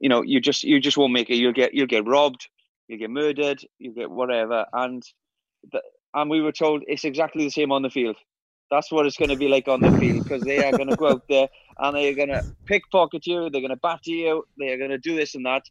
you 0.00 0.08
know 0.08 0.22
you 0.22 0.40
just 0.40 0.64
you 0.64 0.80
just 0.80 0.96
won't 0.96 1.12
make 1.12 1.30
it. 1.30 1.36
You'll 1.36 1.52
get 1.52 1.74
you'll 1.74 1.86
get 1.86 2.06
robbed, 2.06 2.48
you'll 2.88 2.98
get 2.98 3.10
murdered, 3.10 3.62
you'll 3.78 3.94
get 3.94 4.10
whatever. 4.10 4.66
And 4.72 5.02
the, 5.72 5.82
and 6.14 6.30
we 6.30 6.40
were 6.40 6.52
told 6.52 6.82
it's 6.86 7.04
exactly 7.04 7.44
the 7.44 7.50
same 7.50 7.72
on 7.72 7.82
the 7.82 7.90
field. 7.90 8.16
That's 8.70 8.92
what 8.92 9.06
it's 9.06 9.16
going 9.16 9.30
to 9.30 9.36
be 9.36 9.48
like 9.48 9.66
on 9.66 9.80
the 9.80 9.90
field 9.98 10.24
because 10.24 10.42
they 10.42 10.62
are 10.64 10.72
going 10.72 10.88
to 10.88 10.96
go 10.96 11.08
out 11.08 11.26
there 11.28 11.48
and 11.78 11.96
they 11.96 12.10
are 12.10 12.14
going 12.14 12.28
to 12.28 12.44
pickpocket 12.66 13.26
you. 13.26 13.48
They're 13.50 13.62
going 13.62 13.70
to 13.70 13.76
batter 13.76 14.10
you. 14.10 14.44
They 14.58 14.72
are 14.72 14.78
going 14.78 14.90
to 14.90 14.98
do 14.98 15.16
this 15.16 15.34
and 15.34 15.46
that. 15.46 15.62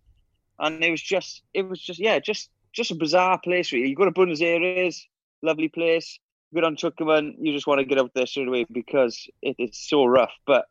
And 0.59 0.83
it 0.83 0.89
was 0.89 1.01
just, 1.01 1.43
it 1.53 1.61
was 1.63 1.79
just, 1.79 1.99
yeah, 1.99 2.17
just 2.19 2.49
just 2.73 2.91
a 2.91 2.95
bizarre 2.95 3.39
place. 3.39 3.71
Really, 3.71 3.85
you 3.85 3.89
You 3.89 3.95
go 3.95 4.05
to 4.05 4.11
Buenos 4.11 4.41
Aires, 4.41 5.07
lovely 5.41 5.67
place. 5.67 6.19
You 6.51 6.61
go 6.61 6.67
down 6.67 6.75
Tucumán, 6.75 7.35
you 7.39 7.53
just 7.53 7.67
want 7.67 7.79
to 7.79 7.85
get 7.85 7.99
out 7.99 8.11
there 8.13 8.25
straight 8.25 8.47
away 8.47 8.65
because 8.71 9.27
it, 9.41 9.55
it's 9.59 9.89
so 9.89 10.05
rough. 10.05 10.31
But 10.45 10.65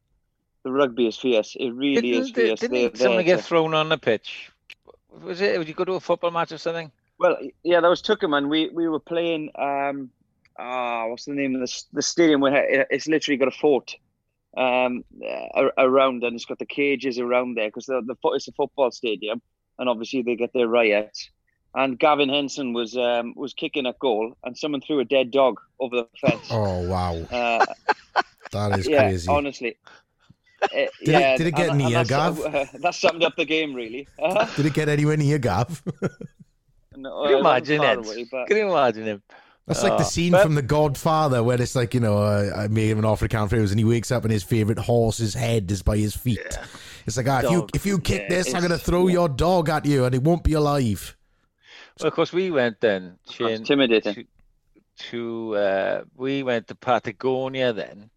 the 0.65 0.73
rugby 0.73 1.07
is 1.07 1.17
fierce. 1.17 1.57
It 1.59 1.71
really 1.71 2.13
is 2.13 2.33
Didn't, 2.33 2.47
fierce. 2.47 2.61
didn't 2.61 2.73
They're 2.73 2.97
someone 2.97 3.25
there 3.25 3.37
get 3.37 3.45
thrown 3.45 3.75
on 3.75 3.89
the 3.89 3.99
pitch? 3.99 4.51
Was 5.23 5.41
it? 5.41 5.59
Would 5.59 5.69
you 5.69 5.75
go 5.75 5.85
to 5.85 5.95
a 5.95 6.01
football 6.01 6.31
match 6.31 6.53
or 6.53 6.59
something? 6.59 6.91
Well, 7.19 7.37
yeah, 7.63 7.81
that 7.81 7.89
was 7.89 8.03
Tucumán. 8.03 8.49
We 8.49 8.71
we 8.71 8.89
were 8.89 9.01
playing. 9.01 9.51
Um, 9.57 10.11
ah, 10.59 11.07
what's 11.09 11.25
the 11.25 11.33
name 11.35 11.55
of 11.55 11.61
the 11.63 11.83
the 11.93 12.03
stadium? 12.03 12.41
Where 12.41 12.87
it's 12.91 13.07
literally 13.09 13.37
got 13.39 13.49
a 13.49 13.59
fort 13.59 13.95
um 14.57 15.05
a- 15.23 15.71
around, 15.79 16.25
and 16.25 16.35
it's 16.35 16.45
got 16.47 16.59
the 16.59 16.67
cages 16.67 17.19
around 17.19 17.57
there 17.57 17.69
because 17.69 17.87
the 17.87 18.03
the 18.07 18.15
fo- 18.23 18.33
it's 18.35 18.49
a 18.49 18.53
football 18.53 18.91
stadium, 18.91 19.41
and 19.79 19.89
obviously 19.89 20.23
they 20.23 20.37
get 20.37 20.53
their 20.53 20.69
riots. 20.69 21.31
And 21.75 21.99
Gavin 21.99 22.31
Henson 22.31 22.73
was 22.73 22.97
um 22.97 23.35
was 23.37 23.53
kicking 23.53 23.87
a 23.87 23.95
goal, 24.01 24.35
and 24.45 24.57
someone 24.57 24.81
threw 24.81 25.01
a 25.01 25.05
dead 25.05 25.31
dog 25.31 25.61
over 25.79 25.97
the 25.97 26.09
fence. 26.21 26.49
Oh 26.51 26.89
wow, 26.89 27.15
Uh, 27.31 27.67
that 28.53 28.79
is 28.79 28.89
yeah, 28.89 29.09
crazy. 29.09 29.29
honestly. 29.29 29.77
Uh, 30.63 30.69
it- 30.73 30.91
yeah, 31.03 31.37
did 31.37 31.49
it 31.49 31.55
get 31.55 31.69
and- 31.69 31.81
and 31.83 31.91
near, 31.91 32.03
that's, 32.05 32.09
Gav? 32.09 32.41
uh, 32.41 32.65
that 32.81 32.95
summed 32.95 33.23
up 33.23 33.37
the 33.37 33.45
game, 33.45 33.75
really. 33.75 34.09
Uh, 34.19 34.47
Did 34.57 34.67
it 34.67 34.73
get 34.73 34.89
anywhere 34.89 35.17
near 35.19 35.39
Gav? 35.39 35.83
no, 36.97 37.23
Can 37.25 37.31
you 37.31 37.37
it 37.39 37.43
wasn't 37.45 37.71
imagine 37.79 37.83
it? 37.83 37.99
away, 38.07 38.25
but- 38.31 38.47
Can 38.49 38.57
you 38.57 38.71
imagine 38.71 39.05
him? 39.05 39.23
That's 39.67 39.83
like 39.83 39.99
the 39.99 40.05
Oh, 40.05 40.09
scene 40.09 40.33
but- 40.33 40.43
from 40.43 40.55
The 40.55 40.63
Godfather 40.63 41.43
where 41.43 41.61
it's 41.61 41.75
like, 41.75 41.93
you 41.93 42.01
know, 42.01 42.19
uh, 42.19 42.53
I 42.57 42.69
made 42.69 42.89
him 42.91 42.99
an 43.01 43.05
offer 43.05 43.27
to 43.27 43.29
count 43.29 43.51
favors 43.51 43.73
and 43.73 43.81
he 43.81 43.85
wakes 43.85 44.13
up 44.13 44.23
and 44.25 44.33
his 44.33 44.45
favorite 44.45 44.79
horse's 44.79 45.35
head 45.35 45.71
is 45.73 45.83
by 45.83 45.97
his 45.97 46.15
feet. 46.17 46.59
It's 47.05 47.17
like, 47.17 47.29
ah, 47.29 47.41
if 47.45 47.51
you 47.51 47.67
if 47.75 47.87
you 47.87 47.99
kick 47.99 48.23
Yeah, 48.23 48.29
this, 48.37 48.55
I'm 48.55 48.61
going 48.61 48.71
to 48.71 48.79
throw 48.79 49.09
yeah. 49.09 49.15
your 49.15 49.29
dog 49.29 49.69
at 49.69 49.85
you 49.85 50.05
and 50.05 50.15
it 50.15 50.23
won't 50.23 50.45
be 50.45 50.53
alive. 50.53 51.17
Well, 52.01 52.09
of 52.09 52.15
course, 52.15 52.33
we 52.33 52.51
went 52.51 52.81
then. 52.81 53.19
Shane, 53.31 53.49
intimidating. 53.51 54.15
To, 54.15 54.25
to 55.11 55.57
uh, 55.57 56.05
we 56.17 56.43
went 56.43 56.69
to 56.69 56.75
Patagonia 56.75 57.73
then 57.73 58.11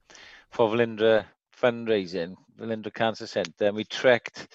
for 0.51 0.70
Velindre 0.70 1.25
fundraising, 1.60 2.36
Velindre 2.60 2.94
Cancer 2.94 3.25
Centre, 3.27 3.65
and 3.68 3.75
we 3.75 3.84
trekked 3.86 4.48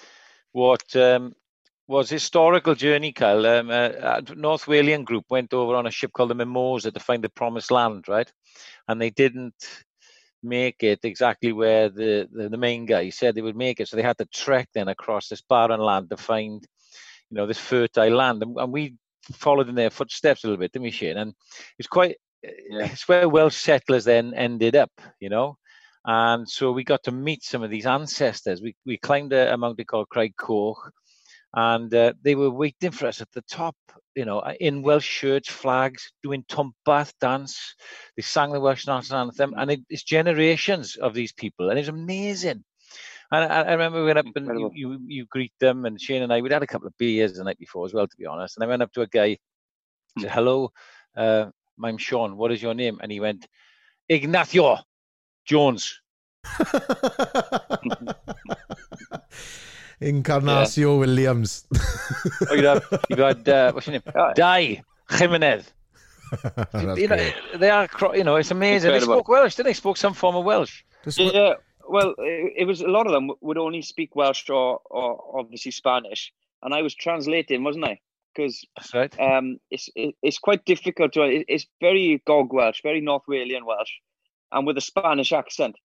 what 0.51 0.95
um, 0.95 1.33
was 1.87 2.09
historical 2.09 2.75
journey. 2.75 3.11
Kyle, 3.11 3.45
um, 3.45 3.69
uh, 3.69 3.73
uh, 3.73 4.21
North 4.35 4.65
Walian 4.65 5.05
group 5.05 5.25
went 5.29 5.53
over 5.53 5.75
on 5.75 5.85
a 5.85 5.91
ship 5.91 6.11
called 6.13 6.31
the 6.31 6.35
Mimosa 6.35 6.91
to 6.91 6.99
find 6.99 7.23
the 7.23 7.29
Promised 7.29 7.71
Land, 7.71 8.05
right? 8.07 8.31
And 8.87 8.99
they 8.99 9.11
didn't 9.11 9.85
make 10.41 10.83
it 10.83 10.99
exactly 11.03 11.51
where 11.51 11.89
the, 11.89 12.27
the, 12.31 12.49
the 12.49 12.57
main 12.57 12.85
guy 12.85 13.09
said 13.09 13.35
they 13.35 13.41
would 13.41 13.55
make 13.55 13.79
it, 13.79 13.87
so 13.87 13.95
they 13.95 14.03
had 14.03 14.17
to 14.17 14.25
trek 14.25 14.69
then 14.73 14.87
across 14.87 15.27
this 15.27 15.41
barren 15.41 15.79
land 15.79 16.09
to 16.09 16.17
find, 16.17 16.65
you 17.29 17.35
know, 17.35 17.47
this 17.47 17.57
fertile 17.57 18.15
land, 18.15 18.43
and, 18.43 18.57
and 18.57 18.71
we 18.71 18.95
followed 19.31 19.69
in 19.69 19.75
their 19.75 19.89
footsteps 19.89 20.43
a 20.43 20.47
little 20.47 20.59
bit, 20.59 20.71
didn't 20.71 20.83
we, 20.83 20.91
Shane? 20.91 21.17
And 21.17 21.33
it's 21.79 21.87
quite, 21.87 22.17
Yeah. 22.43 22.85
it's 22.91 23.07
where 23.07 23.27
Welsh 23.27 23.57
settlers 23.57 24.05
then 24.05 24.33
ended 24.35 24.75
up, 24.75 24.91
you 25.19 25.29
know. 25.29 25.57
And 26.05 26.47
so 26.47 26.71
we 26.71 26.83
got 26.83 27.03
to 27.03 27.11
meet 27.11 27.43
some 27.43 27.63
of 27.63 27.71
these 27.71 27.87
ancestors. 27.87 28.61
We 28.61 28.75
we 28.85 28.97
climbed 28.97 29.33
a, 29.33 29.53
a 29.53 29.57
mountain 29.57 29.85
called 29.85 30.09
Craig 30.09 30.33
Coch, 30.37 30.91
and 31.55 31.93
uh, 31.93 32.13
they 32.21 32.35
were 32.35 32.49
waiting 32.49 32.91
for 32.91 33.07
us 33.07 33.21
at 33.21 33.31
the 33.31 33.41
top, 33.43 33.75
you 34.13 34.25
know, 34.25 34.41
in 34.59 34.81
Welsh 34.81 35.07
shirts, 35.07 35.49
flags, 35.49 36.11
doing 36.21 36.43
Twmpath 36.49 37.13
dance. 37.21 37.75
They 38.15 38.23
sang 38.23 38.51
the 38.51 38.59
Welsh 38.59 38.85
national 38.85 39.21
anthem, 39.21 39.53
and 39.57 39.71
it, 39.71 39.79
it's 39.89 40.03
generations 40.03 40.97
of 40.97 41.13
these 41.13 41.31
people, 41.31 41.69
and 41.69 41.79
it's 41.79 41.87
amazing. 41.87 42.63
And 43.31 43.51
I, 43.51 43.61
I 43.61 43.71
remember 43.71 43.99
we 43.99 44.05
went 44.05 44.19
up 44.19 44.25
and 44.35 44.59
you, 44.59 44.71
you, 44.73 44.99
you 45.07 45.25
greet 45.27 45.53
them, 45.59 45.85
and 45.85 45.99
Shane 45.99 46.23
and 46.23 46.33
I, 46.33 46.41
we'd 46.41 46.51
had 46.51 46.61
a 46.61 46.67
couple 46.67 46.87
of 46.87 46.97
beers 46.97 47.33
the 47.33 47.43
night 47.43 47.57
before 47.57 47.85
as 47.85 47.93
well, 47.93 48.07
to 48.07 48.17
be 48.17 48.25
honest. 48.25 48.57
And 48.57 48.63
I 48.63 48.67
went 48.67 48.83
up 48.83 48.91
to 48.93 49.01
a 49.01 49.07
guy, 49.07 49.37
said, 50.19 50.31
"Hello, 50.31 50.71
uh, 51.15 51.45
I'm 51.83 51.97
Sean. 51.97 52.35
What 52.35 52.51
is 52.51 52.61
your 52.61 52.73
name?" 52.73 52.99
And 53.01 53.11
he 53.11 53.21
went, 53.21 53.47
"Ignacio 54.09 54.79
Jones." 55.45 56.01
Encarnacio 60.01 60.93
yeah. 60.93 60.99
Williams. 60.99 61.67
oh, 62.49 62.53
you 62.53 62.65
have, 62.65 63.05
you've 63.09 63.19
had, 63.19 63.47
uh, 63.47 63.71
what's 63.71 63.87
your 63.87 63.93
name? 63.93 64.33
Dai 64.35 64.81
Jimenez. 65.09 65.71
you 66.97 67.07
know, 67.07 67.31
they 67.55 67.69
are, 67.69 67.87
you 68.13 68.23
know, 68.23 68.35
it's 68.35 68.51
amazing. 68.51 68.89
Incredible. 68.89 69.13
They 69.13 69.19
spoke 69.19 69.27
Welsh, 69.27 69.55
didn't 69.55 69.67
they? 69.67 69.73
Spoke 69.73 69.97
some 69.97 70.13
form 70.13 70.35
of 70.35 70.43
Welsh. 70.45 70.83
Yeah, 71.17 71.53
well, 71.87 72.15
it 72.17 72.65
was 72.65 72.81
a 72.81 72.87
lot 72.87 73.05
of 73.05 73.13
them 73.13 73.31
would 73.41 73.57
only 73.57 73.81
speak 73.81 74.15
Welsh 74.15 74.49
or, 74.49 74.79
or 74.85 75.39
obviously 75.39 75.71
Spanish, 75.71 76.33
and 76.63 76.73
I 76.73 76.81
was 76.81 76.95
translating, 76.95 77.63
wasn't 77.63 77.85
I? 77.85 77.99
Because 78.33 78.65
right. 78.93 79.13
um, 79.19 79.59
it's 79.69 79.89
it, 79.95 80.15
it's 80.21 80.39
quite 80.39 80.65
difficult 80.65 81.13
to. 81.13 81.43
It's 81.47 81.67
very 81.79 82.21
Gog 82.25 82.51
Welsh, 82.51 82.81
very 82.81 83.01
North 83.01 83.23
Walian 83.29 83.65
Welsh, 83.65 83.91
and 84.51 84.65
with 84.65 84.77
a 84.77 84.81
Spanish 84.81 85.31
accent. 85.31 85.75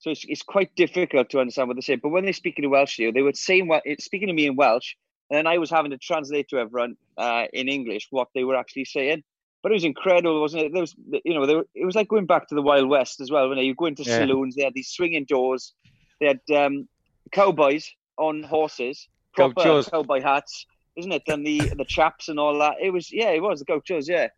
So 0.00 0.10
it's, 0.10 0.24
it's 0.26 0.42
quite 0.42 0.74
difficult 0.76 1.28
to 1.30 1.40
understand 1.40 1.68
what 1.68 1.76
they 1.76 1.82
say. 1.82 1.96
But 1.96 2.08
when 2.08 2.24
they're 2.24 2.32
speaking 2.32 2.64
in 2.64 2.70
Welsh 2.70 2.96
to 2.96 3.02
you, 3.04 3.12
they 3.12 3.22
would 3.22 3.36
say 3.36 3.62
speaking 3.98 4.28
to 4.28 4.34
me 4.34 4.46
in 4.46 4.56
Welsh, 4.56 4.94
and 5.28 5.36
then 5.36 5.46
I 5.46 5.58
was 5.58 5.70
having 5.70 5.90
to 5.92 5.98
translate 5.98 6.48
to 6.48 6.58
everyone 6.58 6.96
uh, 7.18 7.44
in 7.52 7.68
English 7.68 8.08
what 8.10 8.28
they 8.34 8.42
were 8.42 8.56
actually 8.56 8.86
saying. 8.86 9.22
But 9.62 9.72
it 9.72 9.74
was 9.74 9.84
incredible, 9.84 10.40
wasn't 10.40 10.64
it? 10.64 10.72
There 10.72 10.80
was, 10.80 10.94
you 11.24 11.34
know, 11.34 11.40
were, 11.40 11.64
it 11.74 11.84
was 11.84 11.94
like 11.94 12.08
going 12.08 12.24
back 12.24 12.48
to 12.48 12.54
the 12.54 12.62
Wild 12.62 12.88
West 12.88 13.20
as 13.20 13.30
well. 13.30 13.50
When 13.50 13.58
you 13.58 13.74
go 13.74 13.86
into 13.86 14.02
yeah. 14.04 14.16
saloons, 14.16 14.56
they 14.56 14.64
had 14.64 14.72
these 14.72 14.88
swinging 14.88 15.26
doors, 15.26 15.74
they 16.18 16.28
had 16.28 16.40
um, 16.56 16.88
cowboys 17.30 17.92
on 18.16 18.42
horses, 18.42 19.06
proper 19.34 19.52
Gauchos. 19.52 19.88
cowboy 19.90 20.22
hats, 20.22 20.64
isn't 20.96 21.12
it? 21.12 21.24
And 21.28 21.46
the 21.46 21.58
the 21.76 21.84
chaps 21.84 22.28
and 22.30 22.40
all 22.40 22.58
that. 22.58 22.76
It 22.80 22.90
was, 22.90 23.12
yeah, 23.12 23.30
it 23.30 23.42
was 23.42 23.58
the 23.58 23.66
gauchos, 23.66 24.08
yeah. 24.08 24.28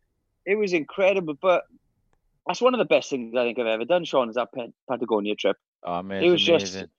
It 0.45 0.55
was 0.55 0.73
incredible, 0.73 1.35
but 1.41 1.63
that's 2.47 2.61
one 2.61 2.73
of 2.73 2.77
the 2.77 2.85
best 2.85 3.09
things 3.09 3.35
I 3.35 3.43
think 3.43 3.59
I've 3.59 3.67
ever 3.67 3.85
done, 3.85 4.05
Sean, 4.05 4.29
is 4.29 4.35
that 4.35 4.49
Patagonia 4.89 5.35
trip. 5.35 5.57
Oh, 5.83 6.01
man, 6.01 6.23
it 6.23 6.29
was 6.29 6.47
amazing. 6.47 6.81
just 6.81 6.89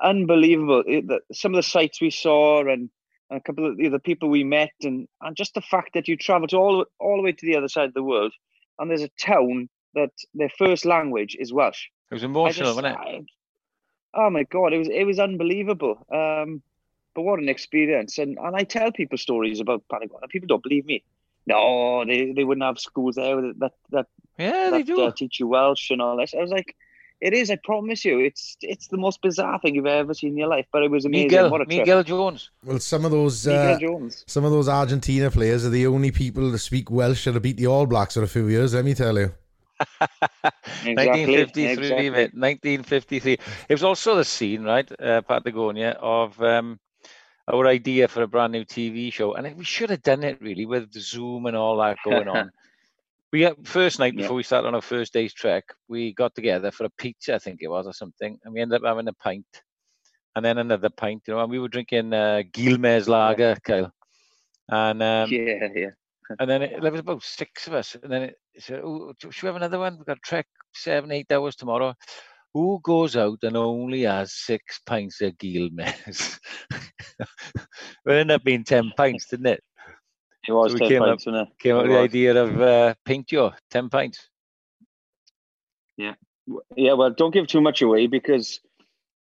unbelievable. 0.00 0.82
It, 0.86 1.08
the, 1.08 1.20
some 1.32 1.54
of 1.54 1.56
the 1.56 1.62
sights 1.62 2.00
we 2.00 2.10
saw 2.10 2.60
and, 2.60 2.90
and 3.30 3.38
a 3.38 3.40
couple 3.40 3.70
of 3.70 3.76
the, 3.76 3.88
the 3.88 3.98
people 3.98 4.28
we 4.28 4.44
met, 4.44 4.72
and, 4.82 5.08
and 5.20 5.36
just 5.36 5.54
the 5.54 5.60
fact 5.60 5.94
that 5.94 6.08
you 6.08 6.16
travel 6.16 6.48
to 6.48 6.56
all 6.56 6.84
all 6.98 7.16
the 7.16 7.22
way 7.22 7.32
to 7.32 7.46
the 7.46 7.56
other 7.56 7.68
side 7.68 7.88
of 7.88 7.94
the 7.94 8.02
world, 8.02 8.32
and 8.78 8.90
there's 8.90 9.02
a 9.02 9.10
town 9.18 9.68
that 9.94 10.10
their 10.34 10.50
first 10.50 10.84
language 10.84 11.36
is 11.38 11.52
Welsh. 11.52 11.86
It 12.10 12.14
was 12.14 12.22
emotional, 12.22 12.74
just, 12.74 12.76
wasn't 12.76 12.94
it? 12.94 12.98
I, 12.98 13.24
oh 14.14 14.30
my 14.30 14.44
god, 14.44 14.72
it 14.72 14.78
was 14.78 14.88
it 14.88 15.04
was 15.04 15.18
unbelievable. 15.18 16.06
Um, 16.12 16.62
but 17.14 17.22
what 17.22 17.40
an 17.40 17.48
experience! 17.48 18.18
And 18.18 18.38
and 18.38 18.54
I 18.54 18.62
tell 18.62 18.92
people 18.92 19.18
stories 19.18 19.60
about 19.60 19.84
Patagonia. 19.90 20.28
People 20.28 20.48
don't 20.48 20.62
believe 20.62 20.86
me. 20.86 21.02
No, 21.48 22.04
they, 22.04 22.32
they 22.32 22.42
wouldn't 22.42 22.64
have 22.64 22.78
schools 22.78 23.14
there 23.14 23.40
that 23.40 23.72
that 23.90 24.06
yeah, 24.38 24.70
they 24.70 24.82
do. 24.82 25.02
Uh, 25.02 25.10
teach 25.10 25.40
you 25.40 25.48
Welsh 25.48 25.90
and 25.90 26.00
all 26.00 26.16
this. 26.16 26.34
I 26.34 26.40
was 26.40 26.50
like, 26.50 26.74
it 27.20 27.32
is. 27.32 27.50
I 27.50 27.56
promise 27.56 28.04
you, 28.04 28.20
it's 28.20 28.56
it's 28.60 28.88
the 28.88 28.98
most 28.98 29.22
bizarre 29.22 29.58
thing 29.60 29.74
you've 29.74 29.86
ever 29.86 30.12
seen 30.12 30.30
in 30.30 30.36
your 30.36 30.48
life. 30.48 30.66
But 30.70 30.82
it 30.82 30.90
was 30.90 31.04
amazing. 31.04 31.28
Miguel, 31.28 31.50
what 31.50 31.62
a 31.62 31.64
trip. 31.64 31.78
Miguel 31.78 32.02
Jones. 32.02 32.50
Well, 32.62 32.78
some 32.78 33.04
of 33.04 33.10
those 33.10 33.46
uh, 33.46 33.78
some 34.26 34.44
of 34.44 34.50
those 34.50 34.68
Argentina 34.68 35.30
players 35.30 35.64
are 35.64 35.70
the 35.70 35.86
only 35.86 36.10
people 36.10 36.52
to 36.52 36.58
speak 36.58 36.90
Welsh 36.90 37.24
that 37.24 37.34
have 37.34 37.42
beat 37.42 37.56
the 37.56 37.66
All 37.66 37.86
Blacks 37.86 38.14
for 38.14 38.22
a 38.22 38.28
few 38.28 38.48
years. 38.48 38.74
Let 38.74 38.84
me 38.84 38.94
tell 38.94 39.18
you. 39.18 39.32
exactly, 40.00 40.94
1953, 40.94 41.64
exactly. 41.66 42.10
mate. 42.10 42.34
1953. 42.34 43.32
It 43.32 43.40
was 43.68 43.82
also 43.82 44.16
the 44.16 44.24
scene, 44.24 44.62
right, 44.62 44.90
uh, 45.00 45.20
Patagonia, 45.20 45.98
of 46.00 46.40
um, 46.40 46.78
our 47.48 47.66
idea 47.66 48.08
for 48.08 48.22
a 48.22 48.28
brand 48.28 48.52
new 48.52 48.64
TV 48.64 49.12
show, 49.12 49.34
and 49.34 49.56
we 49.56 49.64
should 49.64 49.90
have 49.90 50.02
done 50.02 50.22
it 50.24 50.40
really 50.40 50.66
with 50.66 50.92
Zoom 50.92 51.46
and 51.46 51.56
all 51.56 51.76
that 51.78 51.98
going 52.04 52.28
on. 52.28 52.50
We 53.32 53.40
got 53.40 53.66
first 53.66 53.98
night 53.98 54.16
before 54.16 54.32
yeah. 54.32 54.36
we 54.36 54.42
started 54.42 54.68
on 54.68 54.74
our 54.74 54.82
first 54.82 55.12
day's 55.12 55.34
trek, 55.34 55.64
we 55.88 56.14
got 56.14 56.34
together 56.34 56.70
for 56.70 56.84
a 56.84 56.90
pizza, 56.98 57.34
I 57.34 57.38
think 57.38 57.58
it 57.60 57.68
was, 57.68 57.86
or 57.86 57.92
something, 57.92 58.38
and 58.44 58.54
we 58.54 58.60
ended 58.60 58.82
up 58.82 58.86
having 58.86 59.08
a 59.08 59.12
pint, 59.12 59.46
and 60.34 60.44
then 60.44 60.58
another 60.58 60.90
pint, 60.90 61.22
you 61.26 61.34
know, 61.34 61.40
and 61.40 61.50
we 61.50 61.58
were 61.58 61.68
drinking 61.68 62.12
uh, 62.12 62.42
Quilmes 62.52 63.08
lager. 63.08 63.56
Kyle, 63.64 63.92
and 64.68 65.02
um, 65.02 65.30
yeah, 65.30 65.68
yeah. 65.74 65.90
and 66.40 66.48
then 66.50 66.62
it, 66.62 66.82
there 66.82 66.90
was 66.90 67.00
about 67.00 67.22
six 67.22 67.66
of 67.66 67.74
us, 67.74 67.96
and 68.00 68.12
then 68.12 68.22
it 68.22 68.36
said, 68.58 68.80
"Oh, 68.84 69.12
should 69.18 69.42
we 69.42 69.46
have 69.46 69.56
another 69.56 69.78
one? 69.78 69.96
We've 69.96 70.06
got 70.06 70.18
a 70.18 70.26
trek 70.26 70.46
seven, 70.74 71.12
eight 71.12 71.30
hours 71.32 71.56
tomorrow." 71.56 71.94
Who 72.54 72.80
goes 72.82 73.16
out 73.16 73.40
and 73.42 73.54
only 73.54 74.02
has 74.02 74.32
six 74.32 74.80
pints 74.86 75.20
of 75.20 75.36
Quilmes? 75.36 76.38
it 77.20 77.28
ended 78.06 78.30
up 78.30 78.44
being 78.44 78.64
ten 78.64 78.92
pints, 78.96 79.26
didn't 79.28 79.46
it? 79.46 79.64
It 80.48 80.52
was 80.52 80.72
so 80.72 80.78
10 80.78 80.88
came 80.88 81.02
pints, 81.02 81.26
up, 81.26 81.58
Came 81.58 81.76
up 81.76 81.82
with 81.82 81.92
the 81.92 81.98
idea 81.98 82.42
of 82.42 82.60
uh, 82.60 82.94
Pink 83.04 83.26
Joe, 83.26 83.52
10 83.70 83.88
pints. 83.88 84.28
Yeah. 85.96 86.14
Yeah, 86.76 86.92
well, 86.92 87.10
don't 87.10 87.32
give 87.32 87.48
too 87.48 87.60
much 87.60 87.82
away 87.82 88.06
because, 88.06 88.60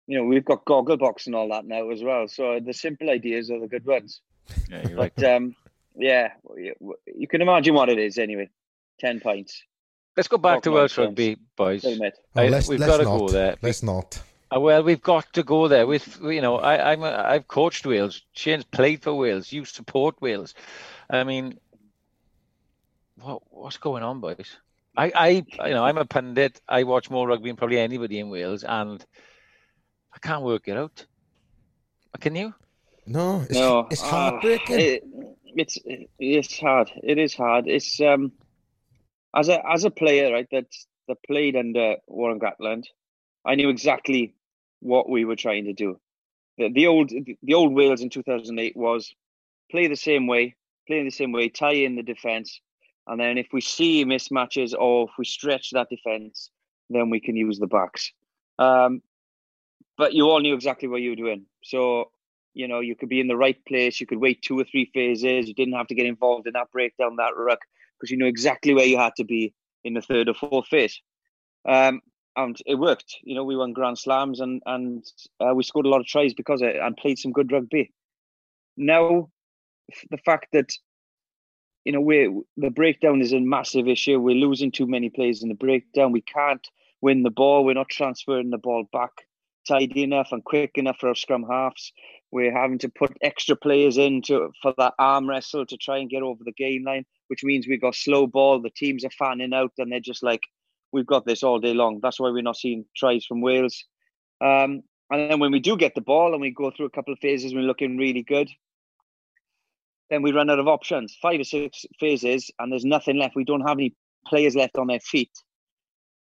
you 0.07 0.17
know, 0.17 0.25
we've 0.25 0.45
got 0.45 0.65
Gogglebox 0.65 1.25
and 1.25 1.35
all 1.35 1.49
that 1.49 1.65
now 1.65 1.89
as 1.89 2.03
well. 2.03 2.27
So 2.27 2.59
the 2.59 2.73
simple 2.73 3.09
ideas 3.09 3.49
are 3.49 3.59
the 3.59 3.67
good 3.67 3.85
ones. 3.85 4.21
Yeah, 4.69 4.83
but, 4.95 5.13
right. 5.17 5.23
um, 5.23 5.55
yeah, 5.95 6.33
you 7.15 7.27
can 7.27 7.41
imagine 7.41 7.73
what 7.73 7.89
it 7.89 7.97
is 7.97 8.17
anyway. 8.19 8.49
10 8.99 9.19
pints. 9.21 9.63
Let's 10.15 10.27
go 10.27 10.37
back 10.37 10.57
Talk 10.57 10.63
to 10.63 10.71
Welsh 10.71 10.97
rugby, 10.97 11.37
boys. 11.57 11.83
Oh, 11.83 11.89
let's, 12.35 12.69
we've 12.69 12.79
let's 12.79 12.91
got 12.91 12.97
to 12.97 13.03
not. 13.03 13.19
go 13.19 13.27
there. 13.27 13.55
Let's 13.61 13.83
not. 13.83 14.21
Uh, 14.55 14.59
well, 14.59 14.83
we've 14.83 15.01
got 15.01 15.31
to 15.33 15.43
go 15.43 15.67
there. 15.67 15.85
With 15.87 16.19
you 16.21 16.39
know, 16.39 16.57
I, 16.57 16.93
I'm 16.93 17.03
a, 17.03 17.23
I've 17.27 17.47
coached 17.47 17.85
Wales. 17.85 18.21
Shane's 18.33 18.63
played 18.63 19.01
for 19.01 19.13
Wales. 19.13 19.51
You 19.51 19.65
support 19.65 20.21
Wales. 20.21 20.53
I 21.09 21.23
mean, 21.23 21.59
what 23.15 23.41
what's 23.49 23.77
going 23.77 24.03
on, 24.03 24.19
boys? 24.21 24.57
I, 24.97 25.11
I, 25.13 25.67
you 25.67 25.73
know, 25.73 25.83
I'm 25.83 25.97
a 25.97 26.05
pundit. 26.05 26.61
I 26.67 26.83
watch 26.83 27.09
more 27.09 27.27
rugby 27.27 27.49
than 27.49 27.57
probably 27.57 27.79
anybody 27.79 28.19
in 28.19 28.29
Wales, 28.29 28.63
and 28.63 29.05
I 30.13 30.19
can't 30.19 30.43
work 30.43 30.67
it 30.67 30.77
out. 30.77 31.05
Can 32.19 32.35
you? 32.35 32.53
No, 33.05 33.41
it's, 33.41 33.51
no, 33.51 33.87
it's 33.91 34.01
heartbreaking. 34.01 34.75
Uh, 34.75 34.79
it, 34.79 35.03
it's 35.55 35.77
it's 36.17 36.59
hard. 36.59 36.91
It 37.03 37.17
is 37.17 37.35
hard. 37.35 37.67
It's 37.67 37.99
um, 37.99 38.31
as 39.35 39.49
a 39.49 39.61
as 39.69 39.83
a 39.83 39.91
player, 39.91 40.31
right? 40.31 40.47
That 40.51 40.67
that 41.07 41.17
played 41.27 41.55
under 41.55 41.97
Warren 42.07 42.39
Gatland, 42.39 42.85
I 43.45 43.55
knew 43.55 43.69
exactly 43.69 44.33
what 44.79 45.09
we 45.09 45.25
were 45.25 45.35
trying 45.35 45.65
to 45.65 45.73
do. 45.73 45.99
The, 46.57 46.71
the 46.71 46.87
old 46.87 47.09
the 47.09 47.53
old 47.53 47.73
Wales 47.73 48.01
in 48.01 48.09
2008 48.09 48.75
was 48.77 49.13
play 49.69 49.87
the 49.87 49.95
same 49.95 50.25
way, 50.25 50.55
playing 50.87 51.05
the 51.05 51.11
same 51.11 51.31
way, 51.31 51.49
tie 51.49 51.71
in 51.71 51.95
the 51.95 52.03
defence, 52.03 52.59
and 53.07 53.19
then 53.19 53.37
if 53.37 53.47
we 53.53 53.61
see 53.61 54.05
mismatches 54.05 54.73
or 54.77 55.05
if 55.05 55.11
we 55.17 55.25
stretch 55.25 55.71
that 55.71 55.89
defence, 55.89 56.49
then 56.89 57.09
we 57.09 57.19
can 57.19 57.35
use 57.35 57.59
the 57.59 57.67
backs. 57.67 58.11
Um, 58.59 59.01
but 59.97 60.13
you 60.13 60.25
all 60.25 60.39
knew 60.39 60.53
exactly 60.53 60.87
what 60.87 61.01
you 61.01 61.11
were 61.11 61.15
doing. 61.15 61.45
So, 61.63 62.11
you 62.53 62.67
know, 62.67 62.79
you 62.79 62.95
could 62.95 63.09
be 63.09 63.19
in 63.19 63.27
the 63.27 63.37
right 63.37 63.57
place, 63.65 63.99
you 63.99 64.07
could 64.07 64.19
wait 64.19 64.41
two 64.41 64.59
or 64.59 64.63
three 64.63 64.89
phases, 64.93 65.47
you 65.47 65.53
didn't 65.53 65.75
have 65.75 65.87
to 65.87 65.95
get 65.95 66.05
involved 66.05 66.47
in 66.47 66.53
that 66.53 66.71
breakdown, 66.71 67.15
that 67.17 67.35
ruck, 67.35 67.59
because 67.97 68.11
you 68.11 68.17
knew 68.17 68.25
exactly 68.25 68.73
where 68.73 68.85
you 68.85 68.97
had 68.97 69.15
to 69.17 69.23
be 69.23 69.53
in 69.83 69.93
the 69.93 70.01
third 70.01 70.27
or 70.27 70.33
fourth 70.33 70.67
phase. 70.67 70.99
Um, 71.67 72.01
and 72.35 72.57
it 72.65 72.75
worked. 72.75 73.17
You 73.23 73.35
know, 73.35 73.43
we 73.43 73.55
won 73.55 73.73
Grand 73.73 73.97
Slams 73.97 74.39
and 74.39 74.61
and 74.65 75.05
uh, 75.39 75.53
we 75.53 75.63
scored 75.63 75.85
a 75.85 75.89
lot 75.89 76.01
of 76.01 76.07
tries 76.07 76.33
because 76.33 76.61
it 76.61 76.75
and 76.75 76.97
played 76.97 77.17
some 77.17 77.31
good 77.31 77.51
rugby. 77.51 77.93
Now 78.77 79.29
the 80.11 80.17
fact 80.17 80.47
that 80.53 80.71
you 81.83 81.91
know 81.91 82.01
we 82.01 82.29
the 82.57 82.69
breakdown 82.69 83.21
is 83.21 83.33
a 83.33 83.39
massive 83.39 83.87
issue. 83.87 84.19
We're 84.19 84.35
losing 84.35 84.71
too 84.71 84.87
many 84.87 85.09
players 85.09 85.43
in 85.43 85.49
the 85.49 85.55
breakdown. 85.55 86.11
We 86.11 86.21
can't 86.21 86.65
win 87.01 87.23
the 87.23 87.29
ball. 87.29 87.65
We're 87.65 87.73
not 87.73 87.89
transferring 87.89 88.49
the 88.49 88.57
ball 88.57 88.87
back 88.91 89.11
tidy 89.67 90.03
enough 90.03 90.29
and 90.31 90.43
quick 90.43 90.71
enough 90.75 90.97
for 90.99 91.09
our 91.09 91.15
scrum 91.15 91.43
halves. 91.49 91.91
We're 92.31 92.55
having 92.55 92.79
to 92.79 92.89
put 92.89 93.17
extra 93.21 93.55
players 93.55 93.97
in 93.97 94.21
to, 94.23 94.51
for 94.61 94.73
that 94.77 94.93
arm 94.99 95.29
wrestle 95.29 95.65
to 95.65 95.77
try 95.77 95.97
and 95.97 96.09
get 96.09 96.23
over 96.23 96.43
the 96.43 96.51
game 96.51 96.83
line, 96.83 97.05
which 97.27 97.43
means 97.43 97.67
we've 97.67 97.81
got 97.81 97.95
slow 97.95 98.27
ball. 98.27 98.61
The 98.61 98.69
teams 98.69 99.05
are 99.05 99.11
fanning 99.11 99.53
out 99.53 99.71
and 99.77 99.91
they're 99.91 99.99
just 99.99 100.23
like, 100.23 100.41
we've 100.91 101.05
got 101.05 101.25
this 101.25 101.43
all 101.43 101.59
day 101.59 101.73
long. 101.73 101.99
That's 102.01 102.19
why 102.19 102.29
we're 102.29 102.43
not 102.43 102.57
seeing 102.57 102.85
tries 102.95 103.25
from 103.25 103.41
Wales. 103.41 103.85
Um, 104.41 104.83
and 105.11 105.31
then 105.31 105.39
when 105.39 105.51
we 105.51 105.59
do 105.59 105.77
get 105.77 105.95
the 105.95 106.01
ball 106.01 106.33
and 106.33 106.41
we 106.41 106.51
go 106.51 106.71
through 106.71 106.87
a 106.87 106.91
couple 106.91 107.13
of 107.13 107.19
phases, 107.19 107.53
we're 107.53 107.61
looking 107.61 107.97
really 107.97 108.23
good 108.23 108.49
then 110.09 110.21
we 110.21 110.31
run 110.31 110.49
out 110.49 110.59
of 110.59 110.67
options. 110.67 111.17
Five 111.21 111.39
or 111.39 111.43
six 111.43 111.85
phases, 111.99 112.51
and 112.59 112.71
there's 112.71 112.85
nothing 112.85 113.17
left. 113.17 113.35
We 113.35 113.43
don't 113.43 113.67
have 113.67 113.77
any 113.77 113.95
players 114.27 114.55
left 114.55 114.77
on 114.77 114.87
their 114.87 114.99
feet 114.99 115.31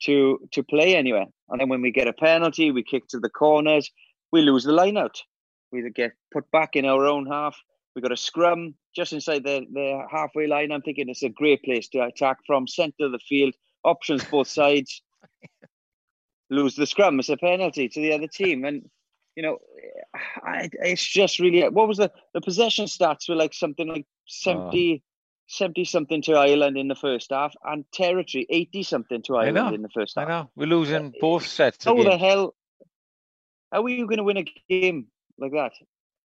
to 0.03 0.39
to 0.51 0.63
play 0.63 0.95
anywhere. 0.95 1.25
And 1.49 1.59
then 1.59 1.69
when 1.69 1.81
we 1.81 1.91
get 1.91 2.07
a 2.07 2.13
penalty, 2.13 2.71
we 2.71 2.83
kick 2.83 3.07
to 3.09 3.19
the 3.19 3.29
corners, 3.29 3.89
we 4.31 4.41
lose 4.41 4.63
the 4.63 4.71
line 4.71 4.97
out. 4.97 5.21
We 5.71 5.87
get 5.91 6.13
put 6.31 6.49
back 6.51 6.75
in 6.75 6.85
our 6.85 7.05
own 7.05 7.27
half. 7.27 7.57
We 7.95 8.01
got 8.01 8.11
a 8.11 8.17
scrum 8.17 8.75
just 8.95 9.13
inside 9.13 9.43
the, 9.43 9.65
the 9.71 10.03
halfway 10.11 10.47
line. 10.47 10.71
I'm 10.71 10.81
thinking 10.81 11.09
it's 11.09 11.23
a 11.23 11.29
great 11.29 11.63
place 11.63 11.87
to 11.89 12.03
attack 12.03 12.37
from 12.45 12.67
centre 12.67 13.05
of 13.05 13.11
the 13.11 13.19
field, 13.19 13.53
options 13.83 14.23
both 14.23 14.47
sides. 14.47 15.01
Lose 16.49 16.75
the 16.75 16.87
scrum, 16.87 17.19
it's 17.19 17.29
a 17.29 17.37
penalty 17.37 17.89
to 17.89 17.99
the 17.99 18.13
other 18.13 18.27
team. 18.27 18.65
And, 18.65 18.89
you 19.39 19.43
know, 19.43 19.57
I, 20.43 20.69
it's 20.81 21.01
just 21.01 21.39
really, 21.39 21.61
what 21.69 21.87
was 21.87 21.97
the, 21.97 22.11
the 22.33 22.41
possession 22.41 22.87
stats 22.87 23.29
were 23.29 23.35
like 23.35 23.53
something 23.53 23.87
like 23.87 24.05
70, 24.27 25.01
70 25.47 25.85
something 25.85 26.21
to 26.23 26.33
Ireland 26.33 26.77
in 26.77 26.89
the 26.89 26.95
first 26.95 27.31
half 27.31 27.53
and 27.63 27.85
territory 27.93 28.45
80 28.49 28.83
something 28.83 29.21
to 29.21 29.37
Ireland 29.37 29.75
in 29.75 29.81
the 29.81 29.87
first 29.95 30.17
half. 30.17 30.27
I 30.27 30.29
know. 30.29 30.49
We're 30.57 30.65
losing 30.65 31.13
both 31.21 31.47
sets. 31.47 31.85
How 31.85 31.93
again. 31.93 32.11
the 32.11 32.17
hell, 32.17 32.53
how 33.71 33.81
are 33.81 33.89
you 33.89 34.07
going 34.07 34.17
to 34.17 34.25
win 34.25 34.35
a 34.35 34.45
game 34.69 35.07
like 35.37 35.53
that? 35.53 35.71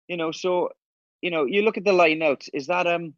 You 0.07 0.19
know, 0.19 0.31
so 0.31 0.69
you 1.23 1.31
know, 1.31 1.47
you 1.47 1.63
look 1.63 1.79
at 1.79 1.85
the 1.85 1.93
lineouts. 1.93 2.51
Is 2.53 2.67
that 2.67 2.87
um, 2.87 3.15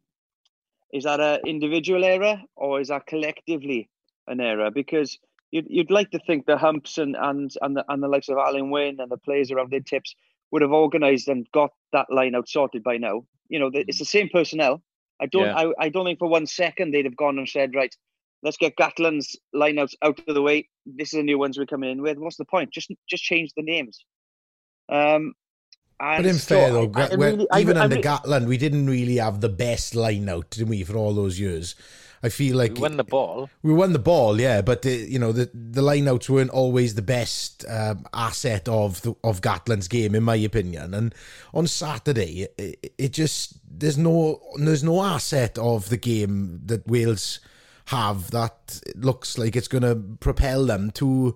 is 0.93 1.03
that 1.03 1.19
a 1.19 1.41
individual 1.45 2.05
error 2.05 2.41
or 2.55 2.79
is 2.79 2.87
that 2.87 3.05
collectively 3.05 3.89
an 4.27 4.39
error? 4.39 4.71
Because 4.71 5.19
you'd 5.53 5.67
you'd 5.69 5.91
like 5.91 6.09
to 6.11 6.19
think 6.25 6.45
the 6.45 6.57
humps 6.57 6.97
and 6.97 7.15
and 7.15 7.51
and 7.61 7.77
the, 7.77 7.85
and 7.87 8.01
the 8.01 8.07
likes 8.07 8.27
of 8.27 8.37
Alun 8.37 8.69
Wyn 8.71 8.97
and 8.99 9.11
the 9.11 9.17
players 9.17 9.51
around 9.51 9.69
their 9.71 9.79
tips 9.81 10.15
would 10.51 10.63
have 10.63 10.71
organised 10.71 11.27
and 11.27 11.47
got 11.53 11.71
that 11.93 12.07
line 12.09 12.35
out 12.35 12.49
sorted 12.49 12.83
by 12.83 12.97
now. 12.97 13.23
You 13.49 13.59
know, 13.59 13.69
it's 13.73 13.99
the 13.99 14.05
same 14.05 14.29
personnel. 14.29 14.81
I 15.21 15.27
don't 15.27 15.45
Yeah. 15.45 15.55
I, 15.55 15.85
I 15.85 15.89
don't 15.89 16.05
think 16.05 16.19
for 16.19 16.27
one 16.27 16.47
second 16.47 16.91
they'd 16.91 17.05
have 17.05 17.15
gone 17.15 17.37
and 17.37 17.47
said, 17.47 17.75
right, 17.75 17.95
let's 18.41 18.57
get 18.57 18.75
Gatland's 18.75 19.39
lineouts 19.55 19.93
out 20.01 20.19
of 20.27 20.33
the 20.33 20.41
way. 20.41 20.69
This 20.85 21.13
is 21.13 21.17
the 21.19 21.23
new 21.23 21.37
ones 21.37 21.57
we're 21.57 21.65
coming 21.67 21.91
in 21.91 22.01
with. 22.01 22.17
What's 22.17 22.37
the 22.37 22.45
point? 22.45 22.71
Just 22.73 22.91
just 23.07 23.23
change 23.23 23.51
the 23.55 23.63
names. 23.63 24.03
Um, 24.89 25.33
But 25.99 26.25
in 26.25 26.33
so 26.35 26.55
fair 26.55 26.71
though, 26.71 26.91
I 26.95 27.15
when- 27.15 27.37
really- 27.37 27.47
even 27.59 27.77
I 27.77 27.83
under 27.83 27.97
Gatland, 27.97 28.47
we 28.47 28.57
didn't 28.57 28.87
really 28.87 29.17
have 29.17 29.39
the 29.41 29.49
best 29.49 29.95
line 29.95 30.27
out, 30.29 30.49
did 30.49 30.67
we, 30.67 30.83
for 30.83 30.97
all 30.97 31.13
those 31.13 31.39
years? 31.39 31.75
I 32.25 32.29
feel 32.29 32.55
like 32.55 32.75
We 32.75 32.79
won 32.79 32.95
the 32.95 33.03
ball. 33.03 33.49
we 33.63 33.73
won 33.73 33.91
the 33.91 33.99
ball, 33.99 34.39
yeah, 34.39 34.61
but 34.61 34.81
the, 34.83 34.95
you 34.95 35.19
know 35.19 35.33
the 35.33 35.49
the 35.53 35.81
lineouts 35.81 36.29
weren't 36.29 36.51
always 36.51 36.95
the 36.95 37.01
best 37.01 37.65
um, 37.67 38.05
asset 38.13 38.69
of 38.69 39.01
the, 39.01 39.13
of 39.25 39.41
Gatland's 39.41 39.89
game, 39.89 40.15
in 40.15 40.23
my 40.23 40.35
opinion. 40.35 40.93
And 40.93 41.13
on 41.53 41.67
Saturday, 41.67 42.47
it, 42.57 42.93
it 42.97 43.11
just 43.11 43.59
there's 43.69 43.97
no 43.97 44.39
there's 44.57 44.83
no 44.83 45.03
asset 45.03 45.57
of 45.57 45.89
the 45.89 45.97
game 45.97 46.61
that 46.65 46.87
Wales 46.87 47.41
have 47.87 48.31
that 48.31 48.81
looks 48.95 49.37
like 49.37 49.57
it's 49.57 49.67
going 49.67 49.83
to 49.83 49.95
propel 50.19 50.65
them 50.65 50.91
to. 50.91 51.35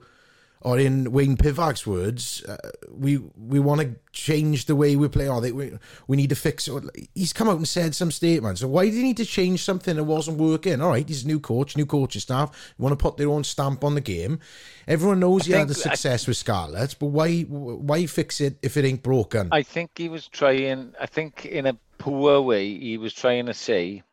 Or 0.68 0.78
in 0.78 1.14
Wayne 1.14 1.38
Pivac's 1.38 1.88
words, 1.88 2.44
uh, 2.44 2.58
we 2.92 3.20
we 3.38 3.58
want 3.58 3.80
to 3.80 3.96
change 4.12 4.66
the 4.66 4.76
way 4.76 4.98
we 4.98 5.08
play. 5.08 5.30
Or 5.30 5.40
they, 5.40 5.54
we 5.54 5.72
we 6.08 6.18
need 6.18 6.28
to 6.28 6.36
fix 6.36 6.68
it. 6.68 6.84
He's 7.16 7.32
come 7.32 7.48
out 7.48 7.56
and 7.56 7.66
said 7.66 7.96
some 7.96 8.12
statements. 8.12 8.60
So 8.60 8.68
why 8.68 8.84
did 8.84 8.96
he 8.96 9.04
need 9.04 9.16
to 9.16 9.26
change 9.26 9.64
something 9.64 9.96
that 9.96 10.04
wasn't 10.04 10.40
working? 10.40 10.82
All 10.82 10.90
right, 10.90 11.08
he's 11.08 11.24
a 11.24 11.28
new 11.28 11.40
coach, 11.40 11.78
new 11.78 11.86
coaching 11.86 12.20
staff. 12.20 12.74
want 12.78 12.92
to 12.92 13.02
put 13.02 13.16
their 13.16 13.30
own 13.30 13.46
stamp 13.46 13.86
on 13.86 13.96
the 13.96 14.02
game. 14.02 14.42
Everyone 14.90 15.22
knows 15.22 15.46
he 15.46 15.54
had 15.54 15.70
the 15.70 15.74
think- 15.74 15.88
I- 15.88 15.90
success 15.92 16.28
with 16.28 16.36
Scarlett, 16.36 16.98
but 17.00 17.08
why 17.08 17.44
why 17.44 18.06
fix 18.06 18.42
it 18.42 18.58
if 18.62 18.76
it 18.76 18.84
ain't 18.84 19.04
broken? 19.04 19.48
I 19.54 19.64
think 19.64 19.92
he 19.96 20.10
was 20.10 20.28
trying. 20.28 20.94
I 21.00 21.06
think 21.06 21.46
in 21.46 21.66
a 21.66 21.78
poor 21.98 22.42
way, 22.42 22.78
he 22.78 22.98
was 22.98 23.14
trying 23.14 23.46
to 23.46 23.54
say, 23.54 24.04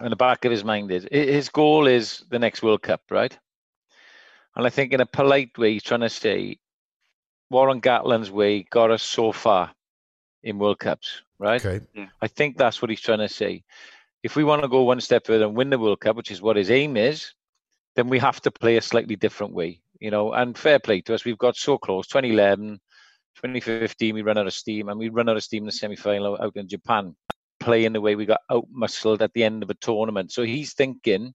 in 0.00 0.10
the 0.10 0.16
back 0.16 0.44
of 0.44 0.50
his 0.50 0.64
mind 0.64 0.90
is 0.90 1.06
his 1.12 1.50
goal 1.50 1.86
is 1.86 2.24
the 2.30 2.40
next 2.40 2.64
World 2.64 2.82
Cup, 2.82 3.02
right? 3.10 3.38
And 4.58 4.66
I 4.66 4.70
think 4.70 4.92
in 4.92 5.00
a 5.00 5.06
polite 5.06 5.56
way, 5.56 5.74
he's 5.74 5.84
trying 5.84 6.00
to 6.00 6.08
say, 6.08 6.58
Warren 7.48 7.80
Gatland's 7.80 8.30
way 8.30 8.64
got 8.64 8.90
us 8.90 9.04
so 9.04 9.30
far 9.30 9.70
in 10.42 10.58
World 10.58 10.80
Cups, 10.80 11.22
right? 11.38 11.64
okay, 11.64 12.10
I 12.20 12.26
think 12.26 12.58
that's 12.58 12.82
what 12.82 12.90
he's 12.90 13.00
trying 13.00 13.20
to 13.20 13.28
say. 13.28 13.62
If 14.24 14.34
we 14.34 14.42
want 14.42 14.62
to 14.62 14.68
go 14.68 14.82
one 14.82 15.00
step 15.00 15.26
further 15.26 15.46
and 15.46 15.56
win 15.56 15.70
the 15.70 15.78
World 15.78 16.00
Cup, 16.00 16.16
which 16.16 16.32
is 16.32 16.42
what 16.42 16.56
his 16.56 16.72
aim 16.72 16.96
is, 16.96 17.32
then 17.94 18.08
we 18.08 18.18
have 18.18 18.40
to 18.42 18.50
play 18.50 18.76
a 18.76 18.82
slightly 18.82 19.14
different 19.14 19.54
way, 19.54 19.80
you 20.00 20.10
know. 20.10 20.32
And 20.32 20.58
fair 20.58 20.80
play 20.80 21.02
to 21.02 21.14
us, 21.14 21.24
we've 21.24 21.38
got 21.38 21.56
so 21.56 21.78
close. 21.78 22.08
2011, 22.08 22.80
2015, 23.36 24.14
we 24.14 24.22
run 24.22 24.38
out 24.38 24.48
of 24.48 24.52
steam, 24.52 24.88
and 24.88 24.98
we 24.98 25.08
run 25.08 25.28
out 25.28 25.36
of 25.36 25.44
steam 25.44 25.62
in 25.62 25.66
the 25.66 25.72
semi-final 25.72 26.36
out 26.42 26.56
in 26.56 26.68
Japan, 26.68 27.14
playing 27.60 27.92
the 27.92 28.00
way 28.00 28.16
we 28.16 28.26
got 28.26 28.40
out 28.50 28.66
muscled 28.72 29.22
at 29.22 29.32
the 29.34 29.44
end 29.44 29.62
of 29.62 29.70
a 29.70 29.74
tournament. 29.74 30.32
So 30.32 30.42
he's 30.42 30.74
thinking 30.74 31.32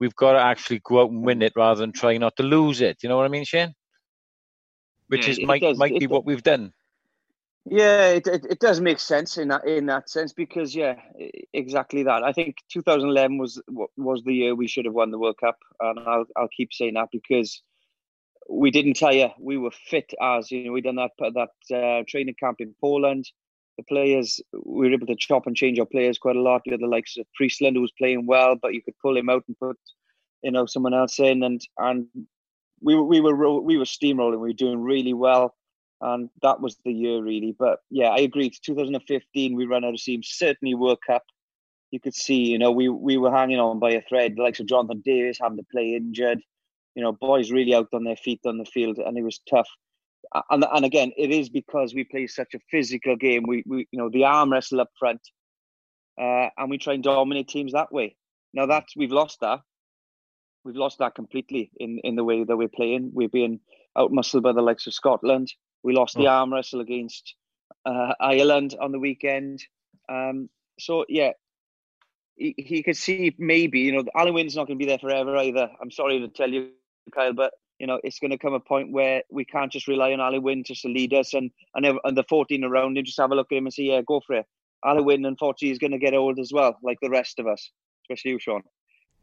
we've 0.00 0.16
got 0.16 0.32
to 0.32 0.40
actually 0.40 0.80
go 0.82 1.02
out 1.02 1.10
and 1.10 1.22
win 1.24 1.42
it 1.42 1.52
rather 1.56 1.80
than 1.80 1.92
try 1.92 2.16
not 2.16 2.36
to 2.36 2.42
lose 2.42 2.80
it. 2.80 2.98
You 3.02 3.08
know 3.08 3.16
what 3.16 3.26
I 3.26 3.28
mean, 3.28 3.44
Shane? 3.44 3.74
Which 5.08 5.26
Yeah, 5.26 5.32
is 5.32 5.42
might 5.42 5.60
does. 5.60 5.78
might 5.78 5.98
be 5.98 6.06
what 6.06 6.24
we've 6.24 6.42
done. 6.42 6.72
Yeah, 7.66 8.08
it, 8.08 8.26
it, 8.26 8.46
it 8.48 8.58
does 8.58 8.80
make 8.80 8.98
sense 8.98 9.36
in 9.36 9.48
that 9.48 9.66
in 9.66 9.86
that 9.86 10.08
sense 10.08 10.32
because 10.32 10.74
yeah, 10.74 10.94
exactly 11.52 12.02
that. 12.04 12.22
I 12.24 12.32
think 12.32 12.56
2011 12.72 13.38
was 13.38 13.62
was 13.96 14.22
the 14.24 14.32
year 14.32 14.54
we 14.54 14.66
should 14.66 14.86
have 14.86 14.94
won 14.94 15.10
the 15.10 15.18
World 15.18 15.36
Cup, 15.38 15.58
and 15.80 16.00
I'll 16.00 16.24
I'll 16.36 16.48
keep 16.56 16.72
saying 16.72 16.94
that 16.94 17.08
because 17.12 17.62
we 18.48 18.70
didn't 18.70 18.94
tire. 18.94 19.32
We 19.38 19.58
were 19.58 19.70
fit 19.70 20.12
as 20.20 20.50
you 20.50 20.64
know. 20.64 20.72
We 20.72 20.80
done 20.80 20.96
that 20.96 21.10
that 21.18 21.76
uh, 21.76 22.04
training 22.08 22.36
camp 22.40 22.56
in 22.60 22.74
Poland. 22.80 23.26
The 23.78 23.84
players 23.84 24.40
we 24.52 24.88
were 24.88 24.94
able 24.94 25.06
to 25.06 25.16
chop 25.16 25.46
and 25.46 25.56
change 25.56 25.78
our 25.78 25.86
players 25.86 26.18
quite 26.18 26.36
a 26.36 26.42
lot. 26.42 26.62
We 26.66 26.72
had 26.72 26.80
the 26.80 26.86
likes 26.86 27.16
of 27.16 27.26
Priestland 27.34 27.76
who 27.76 27.82
was 27.82 27.92
playing 27.96 28.26
well, 28.26 28.56
but 28.60 28.74
you 28.74 28.82
could 28.82 28.98
pull 29.00 29.16
him 29.16 29.30
out 29.30 29.44
and 29.46 29.58
put 29.58 29.78
you 30.42 30.50
know 30.50 30.66
someone 30.66 30.94
else 30.94 31.18
in, 31.18 31.42
and 31.42 31.60
and 31.78 32.06
we 32.82 32.94
we 33.00 33.20
were 33.20 33.60
we 33.60 33.78
were 33.78 33.84
steamrolling. 33.84 34.40
We 34.40 34.48
were 34.48 34.52
doing 34.52 34.82
really 34.82 35.14
well 35.14 35.54
and 36.00 36.30
that 36.42 36.60
was 36.60 36.76
the 36.84 36.92
year 36.92 37.22
really. 37.22 37.54
But 37.58 37.80
yeah, 37.90 38.08
I 38.08 38.20
agree. 38.20 38.50
2015, 38.50 39.54
we 39.54 39.66
ran 39.66 39.84
out 39.84 39.94
of 39.94 40.00
steam. 40.00 40.22
Certainly 40.22 40.74
World 40.74 40.98
Cup, 41.06 41.24
you 41.90 42.00
could 42.00 42.14
see, 42.14 42.46
you 42.46 42.58
know, 42.58 42.70
we 42.70 42.88
we 42.88 43.16
were 43.16 43.30
hanging 43.30 43.58
on 43.58 43.78
by 43.78 43.92
a 43.92 44.02
thread. 44.02 44.36
The 44.36 44.42
likes 44.42 44.60
of 44.60 44.66
Jonathan 44.66 45.02
Davies 45.04 45.38
having 45.40 45.58
to 45.58 45.66
play 45.70 45.94
injured, 45.94 46.40
you 46.94 47.02
know, 47.02 47.12
boys 47.12 47.50
really 47.50 47.74
out 47.74 47.88
on 47.92 48.04
their 48.04 48.16
feet 48.16 48.40
on 48.44 48.58
the 48.58 48.64
field, 48.64 48.98
and 48.98 49.16
it 49.18 49.22
was 49.22 49.40
tough. 49.48 49.68
And 50.50 50.64
and 50.72 50.84
again, 50.84 51.12
it 51.16 51.30
is 51.30 51.48
because 51.48 51.94
we 51.94 52.04
play 52.04 52.26
such 52.26 52.54
a 52.54 52.60
physical 52.70 53.16
game. 53.16 53.44
We 53.46 53.62
we 53.66 53.88
you 53.90 53.98
know 53.98 54.08
the 54.10 54.24
arm 54.24 54.52
wrestle 54.52 54.80
up 54.80 54.90
front, 54.98 55.20
uh, 56.20 56.48
and 56.56 56.70
we 56.70 56.78
try 56.78 56.94
and 56.94 57.02
dominate 57.02 57.48
teams 57.48 57.72
that 57.72 57.92
way. 57.92 58.16
Now 58.52 58.66
that's 58.66 58.96
we've 58.96 59.12
lost 59.12 59.40
that. 59.40 59.60
We've 60.64 60.76
lost 60.76 60.98
that 60.98 61.14
completely 61.14 61.70
in 61.78 61.98
in 62.04 62.16
the 62.16 62.24
way 62.24 62.44
that 62.44 62.56
we're 62.56 62.68
playing. 62.68 63.10
We're 63.12 63.28
being 63.28 63.60
out 63.96 64.12
muscled 64.12 64.42
by 64.42 64.52
the 64.52 64.62
likes 64.62 64.86
of 64.86 64.94
Scotland. 64.94 65.52
We 65.82 65.94
lost 65.94 66.14
the 66.16 66.26
Oh. 66.28 66.30
arm 66.32 66.52
wrestle 66.52 66.80
against 66.80 67.34
uh, 67.86 68.12
Ireland 68.20 68.76
on 68.80 68.92
the 68.92 68.98
weekend. 68.98 69.64
Um, 70.08 70.50
so 70.78 71.04
yeah, 71.08 71.32
he, 72.36 72.54
he 72.58 72.82
could 72.82 72.96
see 72.96 73.34
maybe 73.38 73.80
you 73.80 73.92
know 73.92 74.04
Alun 74.14 74.34
Wyn's 74.34 74.54
not 74.54 74.66
going 74.66 74.78
to 74.78 74.84
be 74.84 74.88
there 74.88 74.98
forever 74.98 75.36
either. 75.38 75.70
I'm 75.80 75.90
sorry 75.90 76.20
to 76.20 76.28
tell 76.28 76.50
you, 76.50 76.70
Kyle, 77.14 77.32
but 77.32 77.52
you 77.80 77.86
know 77.86 77.98
it's 78.04 78.18
going 78.18 78.30
to 78.30 78.38
come 78.38 78.52
a 78.52 78.60
point 78.60 78.92
where 78.92 79.22
we 79.30 79.44
can't 79.44 79.72
just 79.72 79.88
rely 79.88 80.12
on 80.12 80.20
Ali 80.20 80.38
Wynn 80.38 80.62
just 80.62 80.82
to 80.82 80.88
lead 80.88 81.14
us 81.14 81.34
and 81.34 81.50
and, 81.74 81.98
and 82.04 82.16
the 82.16 82.24
14 82.28 82.62
around 82.62 82.96
him 82.96 83.04
just 83.04 83.18
have 83.18 83.32
a 83.32 83.34
look 83.34 83.50
at 83.50 83.58
him 83.58 83.66
and 83.66 83.74
say 83.74 83.84
yeah 83.84 84.02
go 84.06 84.20
for 84.24 84.36
it. 84.36 84.46
Alun 84.84 85.04
Wyn 85.04 85.24
unfortunately 85.24 85.72
is 85.72 85.78
going 85.78 85.90
to 85.90 85.98
get 85.98 86.14
old 86.14 86.38
as 86.38 86.52
well, 86.52 86.78
like 86.82 86.98
the 87.02 87.10
rest 87.10 87.38
of 87.38 87.46
us, 87.46 87.70
especially 88.04 88.32
you, 88.32 88.38
Sean. 88.38 88.62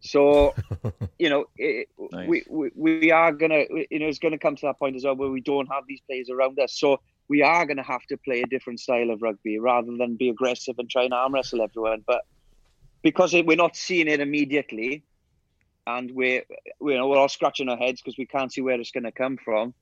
So 0.01 0.53
you 1.19 1.29
know, 1.29 1.45
it, 1.57 1.87
Nice. 2.11 2.27
we, 2.27 2.43
we 2.49 2.71
we 2.75 3.11
are 3.11 3.31
gonna, 3.31 3.63
you 3.89 3.99
know, 3.99 4.07
it's 4.07 4.19
gonna 4.19 4.37
come 4.37 4.55
to 4.55 4.65
that 4.67 4.79
point 4.79 4.95
as 4.95 5.03
well 5.05 5.15
where 5.15 5.29
we 5.29 5.41
don't 5.41 5.67
have 5.67 5.83
these 5.87 6.01
players 6.07 6.29
around 6.29 6.59
us. 6.59 6.77
So 6.79 6.99
we 7.29 7.41
are 7.43 7.65
gonna 7.65 7.83
have 7.83 8.05
to 8.09 8.17
play 8.17 8.41
a 8.41 8.47
different 8.47 8.79
style 8.79 9.11
of 9.11 9.21
rugby 9.21 9.59
rather 9.59 9.95
than 9.97 10.15
be 10.15 10.29
aggressive 10.29 10.75
and 10.79 10.89
try 10.89 11.03
and 11.03 11.13
arm 11.13 11.33
wrestle 11.33 11.61
everyone. 11.61 12.03
But 12.05 12.21
because 13.03 13.33
it, 13.33 13.45
we're 13.45 13.57
not 13.57 13.75
seeing 13.75 14.07
it 14.07 14.19
immediately, 14.19 15.03
and 15.87 16.11
we're 16.13 16.43
you 16.81 16.97
know 16.97 17.07
we're 17.07 17.17
all 17.17 17.29
scratching 17.29 17.69
our 17.69 17.77
heads 17.77 18.01
because 18.01 18.17
we 18.17 18.25
can't 18.25 18.51
see 18.51 18.61
where 18.61 18.79
it's 18.79 18.91
gonna 18.91 19.11
come 19.11 19.37
from. 19.43 19.73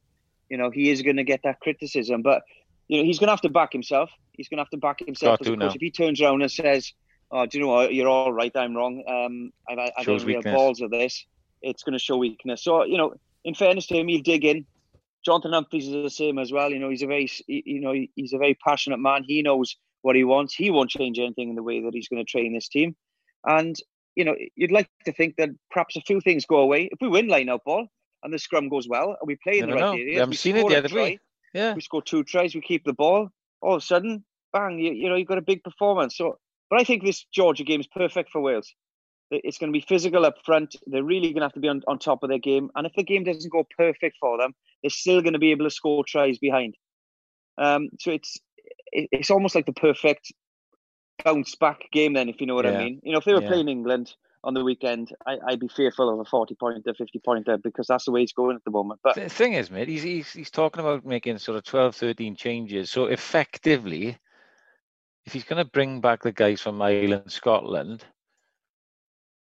You 0.49 0.57
know, 0.57 0.69
he 0.69 0.91
is 0.91 1.01
gonna 1.01 1.23
get 1.23 1.41
that 1.43 1.59
criticism, 1.59 2.21
but 2.21 2.43
you 2.87 2.99
know 2.99 3.03
he's 3.03 3.19
gonna 3.19 3.31
have 3.31 3.41
to 3.41 3.49
back 3.49 3.73
himself. 3.73 4.11
He's 4.33 4.47
gonna 4.47 4.61
have 4.61 4.69
to 4.69 4.77
back 4.77 4.99
himself. 4.99 5.39
Got 5.39 5.41
as 5.41 5.47
to 5.47 5.53
a 5.53 5.57
coach. 5.57 5.67
now. 5.67 5.73
If 5.73 5.81
he 5.81 5.91
turns 5.91 6.21
around 6.21 6.43
and 6.43 6.51
says, 6.51 6.93
"Oh, 7.31 7.45
do 7.47 7.57
you 7.57 7.63
know 7.63 7.71
what? 7.71 7.93
You're 7.93 8.07
all 8.07 8.31
right. 8.31 8.51
I'm 8.55 8.75
wrong. 8.75 9.03
Um, 9.07 9.51
I, 9.67 9.91
I, 9.97 10.03
don't 10.03 10.29
have 10.29 10.43
balls 10.43 10.81
of 10.81 10.91
this." 10.91 11.25
It's 11.61 11.81
going 11.81 11.93
to 11.93 11.99
show 11.99 12.17
weakness. 12.17 12.63
So 12.63 12.83
you 12.83 12.97
know, 12.97 13.15
in 13.43 13.55
fairness 13.55 13.87
to 13.87 13.95
him, 13.95 14.07
he'll 14.07 14.21
dig 14.21 14.45
in. 14.45 14.67
Jonathan 15.25 15.53
Humphreys 15.53 15.87
is 15.87 16.03
the 16.03 16.09
same 16.11 16.37
as 16.37 16.51
well. 16.51 16.69
You 16.69 16.77
know, 16.77 16.91
he's 16.91 17.01
a 17.01 17.07
very, 17.07 17.27
you 17.47 17.81
know, 17.81 17.95
he's 18.13 18.33
a 18.33 18.37
very 18.37 18.53
passionate 18.53 18.99
man. 18.99 19.23
He 19.25 19.41
knows 19.41 19.75
what 20.03 20.15
he 20.15 20.23
wants. 20.23 20.53
He 20.53 20.69
won't 20.69 20.91
change 20.91 21.17
anything 21.17 21.49
in 21.49 21.55
the 21.55 21.63
way 21.63 21.81
that 21.81 21.95
he's 21.95 22.07
going 22.07 22.23
to 22.23 22.31
train 22.31 22.53
this 22.53 22.67
team. 22.67 22.95
And 23.43 23.75
you 24.15 24.23
know, 24.23 24.35
you'd 24.55 24.71
like 24.71 24.89
to 25.05 25.11
think 25.11 25.35
that 25.37 25.49
perhaps 25.71 25.95
a 25.95 26.01
few 26.01 26.21
things 26.21 26.45
go 26.45 26.57
away 26.57 26.89
if 26.91 26.99
we 27.01 27.07
win 27.07 27.27
line-out 27.27 27.63
ball 27.65 27.87
and 28.23 28.33
the 28.33 28.39
scrum 28.39 28.69
goes 28.69 28.87
well 28.87 29.09
and 29.09 29.27
we 29.27 29.37
play 29.43 29.59
in 29.59 29.69
the 29.69 29.73
right 29.73 29.81
know. 29.81 29.91
we 29.93 30.15
haven't 30.15 30.35
seen 30.35 30.55
it 30.55 30.59
score 30.59 30.69
the 30.69 30.77
other 30.77 30.89
try, 30.89 31.01
way. 31.01 31.19
Yeah. 31.53 31.73
we 31.73 31.81
score 31.81 32.01
two 32.01 32.23
tries, 32.23 32.55
we 32.55 32.61
keep 32.61 32.83
the 32.85 32.93
ball. 32.93 33.29
All 33.61 33.75
of 33.75 33.81
a 33.81 33.85
sudden, 33.85 34.23
bang! 34.53 34.79
You, 34.79 34.91
you 34.91 35.09
know, 35.09 35.15
you've 35.15 35.27
got 35.27 35.37
a 35.37 35.43
big 35.43 35.63
performance. 35.63 36.17
So, 36.17 36.37
but 36.69 36.79
I 36.79 36.83
think 36.83 37.03
this 37.03 37.25
Georgia 37.33 37.63
game 37.63 37.79
is 37.79 37.87
perfect 37.87 38.31
for 38.31 38.41
Wales. 38.41 38.73
It's 39.31 39.57
going 39.57 39.71
to 39.71 39.77
be 39.77 39.85
physical 39.87 40.25
up 40.25 40.35
front. 40.45 40.75
They're 40.85 41.03
really 41.03 41.29
going 41.31 41.41
to 41.41 41.45
have 41.45 41.53
to 41.53 41.59
be 41.59 41.67
on, 41.67 41.81
on 41.87 41.97
top 41.97 42.21
of 42.21 42.29
their 42.29 42.37
game. 42.37 42.69
And 42.75 42.85
if 42.85 42.93
the 42.95 43.03
game 43.03 43.23
doesn't 43.23 43.51
go 43.51 43.65
perfect 43.75 44.17
for 44.19 44.37
them, 44.37 44.53
they're 44.83 44.91
still 44.91 45.21
going 45.21 45.33
to 45.33 45.39
be 45.39 45.49
able 45.51 45.65
to 45.65 45.71
score 45.71 46.03
tries 46.07 46.37
behind. 46.37 46.75
Um, 47.57 47.89
so 47.99 48.11
it's 48.11 48.37
it's 48.91 49.31
almost 49.31 49.55
like 49.55 49.65
the 49.65 49.73
perfect 49.73 50.31
bounce 51.23 51.55
back 51.55 51.89
game. 51.91 52.13
Then, 52.13 52.29
if 52.29 52.41
you 52.41 52.47
know 52.47 52.55
what 52.55 52.65
Yeah. 52.65 52.73
I 52.73 52.77
mean. 52.77 52.99
You 53.03 53.11
know, 53.13 53.19
if 53.19 53.25
they 53.25 53.33
were 53.33 53.41
Yeah. 53.41 53.47
playing 53.47 53.69
England 53.69 54.13
on 54.43 54.53
the 54.53 54.63
weekend, 54.63 55.11
I, 55.25 55.37
I'd 55.47 55.59
be 55.59 55.67
fearful 55.67 56.09
of 56.13 56.19
a 56.19 56.25
forty 56.25 56.55
pointer, 56.55 56.93
fifty 56.93 57.19
pointer 57.19 57.57
because 57.57 57.87
that's 57.87 58.05
the 58.05 58.11
way 58.11 58.21
he's 58.21 58.33
going 58.33 58.55
at 58.55 58.63
the 58.63 58.71
moment. 58.71 58.99
But 59.03 59.15
The 59.15 59.29
thing 59.29 59.53
is, 59.53 59.71
mate, 59.71 59.87
he's, 59.87 60.03
he's 60.03 60.31
he's 60.31 60.51
talking 60.51 60.81
about 60.81 61.05
making 61.05 61.37
sort 61.39 61.57
of 61.57 61.63
12, 61.63 61.95
13 61.95 62.35
changes. 62.35 62.91
So 62.91 63.05
effectively, 63.05 64.17
if 65.25 65.33
he's 65.33 65.43
going 65.45 65.63
to 65.63 65.71
bring 65.71 66.01
back 66.01 66.21
the 66.23 66.31
guys 66.31 66.61
from 66.61 66.81
Ireland, 66.81 67.31
Scotland, 67.31 68.03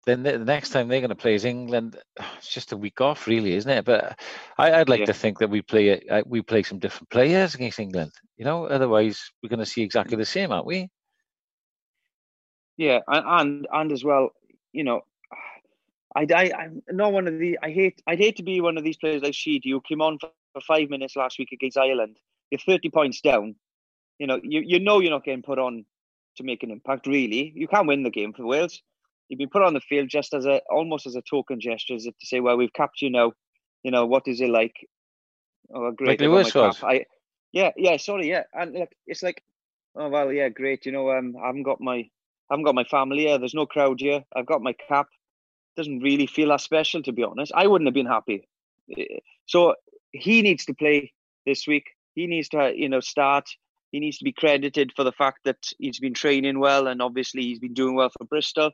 then 0.07 0.23
the, 0.23 0.39
next 0.39 0.71
time 0.71 0.89
they're 0.89 1.01
going 1.01 1.09
to 1.11 1.15
play 1.17 1.35
is 1.35 1.45
England. 1.45 1.97
It's 2.39 2.53
just 2.53 2.73
a 2.73 2.77
week 2.77 3.01
off, 3.01 3.27
really, 3.27 3.55
isn't 3.55 3.71
it? 3.71 3.85
But 3.85 4.19
I, 4.59 4.73
I'd 4.73 4.89
like 4.89 5.01
Yeah. 5.01 5.07
to 5.07 5.15
think 5.15 5.39
that 5.39 5.51
we 5.51 5.63
play 5.63 6.01
uh, 6.09 6.23
we 6.27 6.43
play 6.43 6.63
some 6.65 6.79
different 6.81 7.09
players 7.11 7.55
against 7.55 7.79
England. 7.79 8.13
You 8.37 8.45
know, 8.45 8.67
otherwise 8.67 9.31
we're 9.43 9.49
going 9.49 9.61
to 9.61 9.67
see 9.67 9.83
exactly 9.83 10.17
the 10.17 10.25
same, 10.25 10.53
aren't 10.53 10.67
we? 10.67 10.91
Yeah, 12.77 13.01
and 13.07 13.67
and, 13.71 13.93
as 13.93 14.03
well, 14.03 14.31
you 14.73 14.85
know, 14.85 15.03
I, 16.17 16.27
I 16.35 16.53
I'm 16.59 16.83
not 16.91 17.13
one 17.13 17.29
of 17.29 17.39
the 17.39 17.59
I 17.63 17.71
hate 17.71 18.03
I'd 18.07 18.19
hate 18.19 18.37
to 18.37 18.43
be 18.43 18.61
one 18.61 18.79
of 18.79 18.85
these 18.85 18.97
players 18.97 19.23
like 19.23 19.35
Sheedy 19.35 19.71
who 19.71 19.81
came 19.81 20.01
on 20.01 20.19
for, 20.19 20.31
five 20.67 20.91
minutes 20.91 21.17
last 21.17 21.39
week 21.39 21.51
against 21.53 21.79
Ireland. 21.79 22.19
You're 22.51 22.59
30 22.59 22.91
points 22.91 23.23
down. 23.23 23.55
You 24.19 24.27
know, 24.27 24.39
you, 24.43 24.61
you 24.61 24.81
know 24.81 25.01
you're 25.01 25.11
not 25.11 25.25
getting 25.25 25.43
put 25.43 25.59
on 25.59 25.87
to 26.37 26.45
make 26.45 26.63
an 26.63 26.71
impact. 26.71 27.07
Really, 27.07 27.53
you 27.57 27.67
can't 27.67 27.87
win 27.87 28.03
the 28.03 28.11
game 28.11 28.35
for 28.35 28.45
Wales. 28.45 28.83
You've 29.29 29.39
been 29.39 29.49
put 29.49 29.63
on 29.63 29.73
the 29.73 29.81
field 29.81 30.11
just 30.11 30.35
as 30.35 30.45
a 30.45 30.61
almost 30.71 31.07
as 31.07 31.17
a 31.17 31.23
token 31.23 31.59
gesture, 31.59 31.95
as 31.95 32.05
if 32.07 32.17
to 32.19 32.27
say, 32.27 32.41
"Well, 32.41 32.59
we've 32.59 32.73
capped 32.73 33.01
you 33.01 33.11
now. 33.11 33.33
You 33.83 33.91
know 33.91 34.05
what 34.05 34.29
is 34.29 34.41
it 34.41 34.51
like?" 34.51 34.75
Oh, 35.75 35.91
great! 35.93 36.21
Lewis 36.21 36.55
was. 36.55 36.83
I, 36.83 37.07
yeah, 37.53 37.71
yeah. 37.77 37.97
Sorry, 37.97 38.29
yeah, 38.29 38.43
and 38.53 38.75
look, 38.75 38.91
it's 39.07 39.23
like, 39.23 39.43
oh 39.97 40.09
well, 40.09 40.31
yeah, 40.33 40.51
great. 40.51 40.85
You 40.85 40.93
know, 40.93 41.11
um, 41.11 41.35
I 41.43 41.47
haven't 41.47 41.63
got 41.63 41.81
my 41.81 42.11
I 42.53 42.55
haven't 42.55 42.65
got 42.67 42.75
my 42.75 42.85
family 42.85 43.21
here. 43.21 43.39
There's 43.39 43.55
no 43.55 43.65
crowd 43.65 43.99
here. 43.99 44.25
I've 44.37 44.45
got 44.45 44.61
my 44.61 44.75
cap. 44.75 45.07
Doesn't 45.75 46.01
really 46.01 46.27
feel 46.27 46.51
that 46.51 46.61
special, 46.61 47.03
to 47.03 47.11
be 47.11 47.25
honest. 47.25 47.51
I 47.55 47.67
wouldn't 47.67 47.87
have 47.87 47.95
been 47.95 48.05
happy. 48.05 48.47
Eh, 48.95 49.21
So 49.47 49.75
he 50.13 50.43
needs 50.43 50.67
to 50.67 50.75
play 50.75 51.15
this 51.47 51.67
week. 51.67 51.87
He 52.15 52.27
needs 52.27 52.51
to, 52.51 52.75
you 52.77 52.91
know, 52.91 53.01
start. 53.01 53.49
He 53.91 54.01
needs 54.01 54.19
to 54.19 54.25
be 54.25 54.33
credited 54.33 54.93
for 54.95 55.03
the 55.03 55.13
fact 55.13 55.39
that 55.45 55.57
he's 55.79 55.99
been 55.99 56.13
training 56.13 56.59
well, 56.61 56.89
and 56.89 57.01
obviously 57.01 57.41
he's 57.41 57.59
been 57.59 57.73
doing 57.73 57.95
well 57.95 58.11
for 58.11 58.27
Bristol. 58.27 58.73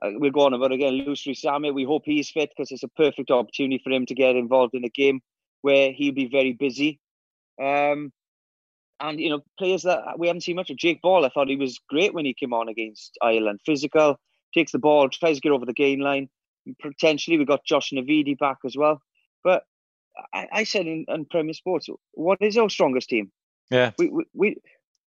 Uh, 0.00 0.12
we'll 0.14 0.30
go 0.30 0.46
on 0.46 0.54
about 0.54 0.72
again. 0.72 0.94
Louis 0.94 1.26
Rees-Zammit, 1.26 1.74
we 1.74 1.84
hope 1.84 2.04
he's 2.06 2.30
fit 2.30 2.52
because 2.56 2.72
it's 2.72 2.84
a 2.84 2.88
perfect 2.88 3.30
opportunity 3.30 3.82
for 3.84 3.92
him 3.92 4.06
to 4.06 4.14
get 4.14 4.34
involved 4.34 4.74
in 4.74 4.84
a 4.84 4.88
game 4.88 5.20
where 5.60 5.92
he'll 5.92 6.14
be 6.14 6.28
very 6.28 6.54
busy. 6.54 7.00
Um, 7.62 8.14
and 9.00 9.20
you 9.20 9.30
know, 9.30 9.40
players 9.58 9.82
that 9.82 9.98
uh, 9.98 10.12
we 10.16 10.26
haven't 10.26 10.42
seen 10.42 10.56
much 10.56 10.70
of. 10.70 10.76
Jake 10.76 11.02
Ball, 11.02 11.24
I 11.24 11.28
thought 11.28 11.48
he 11.48 11.56
was 11.56 11.80
great 11.88 12.14
when 12.14 12.24
he 12.24 12.34
came 12.34 12.52
on 12.52 12.68
against 12.68 13.18
Ireland. 13.22 13.60
Physical, 13.64 14.18
takes 14.52 14.72
the 14.72 14.78
ball, 14.78 15.08
tries 15.08 15.36
to 15.36 15.40
get 15.40 15.52
over 15.52 15.66
the 15.66 15.72
gain 15.72 16.00
line. 16.00 16.28
Potentially, 16.80 17.38
we 17.38 17.44
got 17.44 17.64
Josh 17.64 17.90
Navidi 17.92 18.38
back 18.38 18.58
as 18.64 18.76
well. 18.76 19.00
But 19.42 19.64
I, 20.32 20.48
I 20.52 20.64
said 20.64 20.86
in, 20.86 21.04
in 21.08 21.26
Premier 21.26 21.54
Sports, 21.54 21.88
what 22.12 22.38
is 22.40 22.56
our 22.56 22.70
strongest 22.70 23.08
team? 23.08 23.30
Yeah. 23.70 23.90
We, 23.98 24.08
we, 24.08 24.24
we 24.32 24.56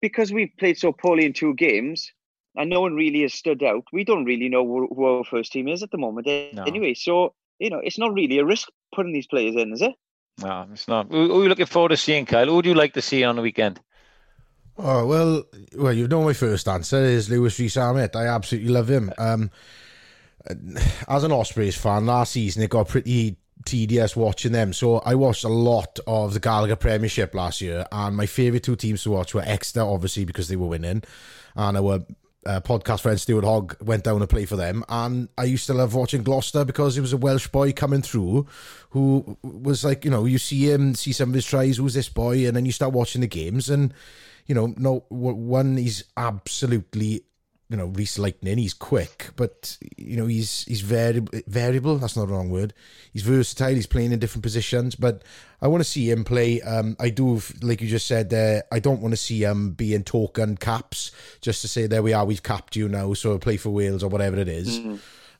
because 0.01 0.31
we've 0.31 0.51
played 0.59 0.77
so 0.77 0.91
poorly 0.91 1.25
in 1.25 1.33
two 1.33 1.53
games, 1.55 2.11
and 2.55 2.69
no 2.69 2.81
one 2.81 2.95
really 2.95 3.21
has 3.21 3.33
stood 3.33 3.63
out. 3.63 3.83
We 3.91 4.03
don't 4.03 4.25
really 4.25 4.49
know 4.49 4.65
who, 4.65 4.87
who 4.93 5.05
our 5.05 5.23
first 5.23 5.51
team 5.51 5.67
is 5.67 5.83
at 5.83 5.91
the 5.91 5.97
moment. 5.97 6.27
No. 6.27 6.63
Anyway, 6.63 6.93
so 6.93 7.33
you 7.59 7.69
know, 7.69 7.79
it's 7.79 7.97
not 7.97 8.13
really 8.13 8.39
a 8.39 8.45
risk 8.45 8.69
putting 8.95 9.13
these 9.13 9.27
players 9.27 9.55
in, 9.55 9.73
is 9.73 9.81
it? 9.81 9.93
No, 10.41 10.67
it's 10.71 10.88
not. 10.88 11.08
Who, 11.10 11.39
are 11.39 11.43
you 11.43 11.49
looking 11.49 11.65
forward 11.65 11.89
to 11.89 11.97
seeing, 11.97 12.25
Kyle? 12.25 12.45
Who 12.45 12.56
would 12.56 12.65
you 12.65 12.73
like 12.73 12.93
to 12.93 13.02
see 13.02 13.23
on 13.23 13.36
the 13.36 13.41
weekend? 13.41 13.80
Oh 14.78 15.06
well, 15.06 15.43
well, 15.75 15.91
you 15.91 16.08
know 16.08 16.23
my 16.23 16.34
first 16.34 16.67
answer 16.67 17.04
is 17.04 17.30
Lewis 17.30 17.75
Ahmed. 17.75 18.15
I 18.15 18.28
absolutely 18.28 18.71
love 18.71 18.89
him. 18.89 19.12
Um, 19.17 19.52
as 21.08 21.23
an 21.23 21.34
Ospreys 21.34 21.78
fan, 21.78 22.06
last 22.06 22.32
season 22.32 22.63
it 22.63 22.69
got 22.69 22.88
pretty 22.88 23.36
tedious 23.65 24.15
watching 24.15 24.54
them. 24.54 24.71
So 24.71 24.99
I 24.99 25.15
watched 25.15 25.43
a 25.43 25.49
lot 25.49 25.99
of 26.08 26.34
the 26.34 26.39
Gallagher 26.39 26.78
Premiership 26.78 27.36
last 27.36 27.60
year, 27.60 27.86
and 27.91 28.15
my 28.15 28.25
favourite 28.25 28.63
two 28.63 28.78
teams 28.78 29.04
to 29.04 29.12
watch 29.12 29.34
were 29.34 29.43
Exeter, 29.45 29.82
obviously 29.82 30.23
because 30.23 30.47
they 30.47 30.56
were 30.56 30.67
winning, 30.67 31.04
and 31.56 31.78
our 31.78 31.99
uh, 32.49 32.59
podcast 32.59 33.01
friend 33.01 33.19
Stuart 33.19 33.43
Hogg 33.43 33.75
went 33.79 34.03
down 34.03 34.21
to 34.21 34.27
play 34.27 34.45
for 34.45 34.55
them. 34.55 34.83
And 34.89 35.29
I 35.38 35.43
used 35.43 35.67
to 35.67 35.73
love 35.75 35.93
watching 35.93 36.23
Gloucester 36.23 36.65
because 36.65 36.97
it 36.97 37.01
was 37.01 37.13
a 37.13 37.17
Welsh 37.17 37.47
boy 37.47 37.73
coming 37.73 38.01
through 38.01 38.47
who 38.89 39.38
was 39.43 39.85
like, 39.85 40.03
you 40.03 40.09
know, 40.09 40.25
you 40.25 40.39
see 40.39 40.71
him, 40.71 40.95
see 40.95 41.12
some 41.12 41.29
of 41.29 41.35
his 41.35 41.45
tries, 41.45 41.77
who's 41.77 41.93
this 41.93 42.09
boy, 42.09 42.47
and 42.47 42.57
then 42.57 42.65
you 42.65 42.71
start 42.71 42.91
watching 42.91 43.21
the 43.21 43.27
games 43.27 43.69
and 43.69 43.93
you 44.47 44.55
know, 44.55 44.73
no 44.77 45.05
one 45.09 45.77
he's 45.77 46.05
absolutely, 46.17 47.21
you 47.69 47.77
know, 47.77 47.86
Reese 47.86 48.17
Lightning. 48.17 48.58
He's 48.58 48.73
quick, 48.73 49.29
but 49.36 49.77
you 49.95 50.17
know, 50.17 50.25
he's 50.25 50.65
he's 50.65 50.82
variable. 50.82 51.39
Variable. 51.47 51.97
That's 51.97 52.17
not 52.17 52.27
the 52.27 52.34
wrong 52.34 52.49
word. 52.49 52.73
He's 53.13 53.21
versatile. 53.21 53.75
He's 53.75 53.86
playing 53.86 54.12
in 54.12 54.19
different 54.19 54.43
positions. 54.43 54.95
But 54.95 55.23
I 55.62 55.67
want 55.67 55.82
to 55.82 55.89
see 55.89 56.10
him 56.10 56.23
play. 56.23 56.62
Um, 56.62 56.95
I 56.99 57.10
do, 57.10 57.41
like 57.62 57.82
you 57.82 57.88
just 57.88 58.08
said 58.08 58.32
there. 58.32 58.63
I 58.71 58.79
don't 58.79 59.01
want 59.01 59.12
to 59.13 59.17
see 59.17 59.43
him 59.43 59.71
being 59.71 60.03
token 60.03 60.58
caps 60.58 61.12
just 61.41 61.62
to 61.62 61.67
say 61.67 61.86
there 61.86 62.01
we 62.01 62.13
are. 62.13 62.25
We've 62.25 62.41
capped 62.41 62.75
you 62.75 62.89
now, 62.89 63.13
so 63.13 63.38
play 63.38 63.58
for 63.58 63.69
Wales 63.69 64.03
or 64.03 64.10
whatever 64.10 64.38
it 64.38 64.47
is. 64.47 64.79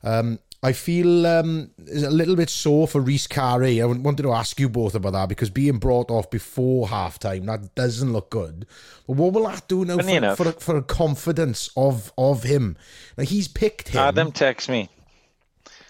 Um, 0.04 0.38
I 0.62 0.72
feel 0.72 1.26
um, 1.26 1.70
is 1.78 2.02
a 2.02 2.10
little 2.10 2.36
bit 2.36 2.50
sore 2.50 2.86
for 2.86 3.00
Rhys 3.00 3.26
Carré. 3.26 3.80
I 3.80 3.86
wanted 3.86 4.24
to 4.24 4.32
ask 4.32 4.60
you 4.60 4.68
both 4.68 4.94
about 4.94 5.14
that 5.14 5.28
because 5.30 5.48
being 5.48 5.78
brought 5.78 6.10
off 6.10 6.28
before 6.28 6.86
halftime 6.88 7.46
that 7.46 7.74
doesn't 7.74 8.12
look 8.12 8.28
good. 8.28 8.66
But 9.06 9.16
what 9.16 9.32
will 9.32 9.44
that 9.44 9.68
do 9.68 9.86
now 9.86 9.96
Funny 9.96 10.20
for, 10.20 10.52
for, 10.52 10.52
for 10.52 10.76
a 10.76 10.82
confidence 10.82 11.70
of 11.76 12.12
of 12.18 12.42
him? 12.42 12.76
Now 13.16 13.24
he's 13.24 13.48
picked 13.48 13.88
him. 13.88 14.00
Adam 14.00 14.32
text 14.32 14.68
me. 14.68 14.90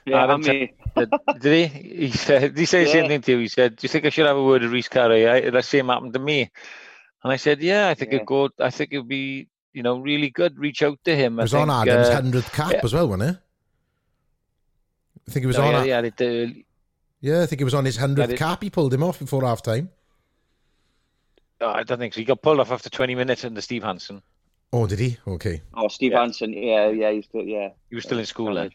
Yeah, 0.07 0.23
Adam 0.23 0.45
I 0.45 0.49
mean, 0.49 0.69
Did, 0.97 1.11
did 1.41 1.71
he? 1.71 2.07
He 2.07 2.11
said, 2.13 2.43
did 2.43 2.59
he 2.59 2.65
say 2.65 2.85
the 2.85 2.91
same 2.91 3.09
thing 3.09 3.21
to 3.23 3.33
you? 3.33 3.39
He 3.39 3.49
said, 3.49 3.77
"Do 3.77 3.85
you 3.85 3.89
think 3.89 4.05
I 4.05 4.11
should 4.11 4.27
have 4.27 4.37
a 4.37 4.45
word 4.45 4.63
with 4.63 4.73
Rhys 4.73 4.89
Carré?" 4.89 5.29
I, 5.29 5.51
the 5.51 5.63
same 5.63 5.89
happened 5.89 6.15
to 6.15 6.19
me, 6.19 6.51
and 7.23 7.33
I 7.33 7.37
said, 7.37 7.61
"Yeah, 7.61 7.89
I 7.89 7.95
think 7.95 8.11
Yeah. 8.11 8.17
it'd 8.17 8.27
go. 8.27 8.51
I 8.59 8.71
think 8.71 8.93
it'd 8.93 9.09
be, 9.09 9.49
you 9.73 9.83
know, 9.83 9.99
really 9.99 10.31
good. 10.31 10.59
Reach 10.59 10.83
out 10.83 10.99
to 11.05 11.15
him." 11.15 11.39
It 11.39 11.43
I 11.43 11.45
was 11.45 11.55
on 11.55 11.69
think, 11.69 11.89
Adam's 11.89 12.09
uh, 12.09 12.15
hundredth 12.15 12.53
cap 12.53 12.73
yeah. 12.73 12.81
as 12.83 12.93
well, 12.93 13.09
wasn't 13.09 13.31
it? 13.31 13.43
I 15.29 15.33
think 15.33 15.45
it 15.45 15.47
was 15.47 15.59
no, 15.59 15.65
on. 15.65 15.73
yeah, 15.73 15.81
a- 15.83 15.87
yeah, 15.87 16.01
they 16.01 16.11
did. 16.11 16.57
yeah, 17.21 17.43
I 17.43 17.47
think 17.47 17.61
it 17.61 17.65
was 17.65 17.75
on 17.75 17.85
his 17.85 17.97
hundredth 17.97 18.31
did. 18.31 18.39
cap. 18.39 18.63
He 18.63 18.71
pulled 18.71 18.93
him 18.93 19.03
off 19.03 19.19
before 19.19 19.43
halftime. 19.43 19.89
Oh, 21.61 21.69
I 21.71 21.83
don't 21.83 21.99
think 21.99 22.15
so. 22.15 22.21
He 22.21 22.25
got 22.25 22.41
pulled 22.43 22.59
off 22.61 22.71
after 22.73 22.89
20 22.89 23.15
minutes 23.15 23.45
under 23.45 23.61
Steve 23.61 23.83
Hansen. 23.83 24.23
Oh, 24.73 24.87
did 24.87 24.99
he? 24.99 25.19
Okay. 25.27 25.61
oh, 25.75 25.89
Steve 25.89 26.13
Yeah. 26.13 26.21
Hansen, 26.21 26.53
yeah, 26.53 26.89
yeah, 26.89 27.11
he's 27.11 27.27
still, 27.27 27.43
yeah. 27.43 27.71
He 27.91 27.97
was 27.97 28.05
still 28.05 28.19
in 28.19 28.27
school 28.27 28.55
then. 28.55 28.71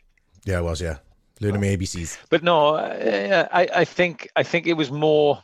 Yeah, 0.45 0.59
it 0.59 0.63
was. 0.63 0.81
Yeah, 0.81 0.97
learning 1.39 1.61
my 1.61 1.67
ABCs. 1.67 2.19
But 2.29 2.43
no, 2.43 2.75
uh, 2.75 3.47
I, 3.51 3.67
I 3.73 3.85
think 3.85 4.29
I 4.35 4.43
think 4.43 4.67
it 4.67 4.73
was 4.73 4.91
more. 4.91 5.41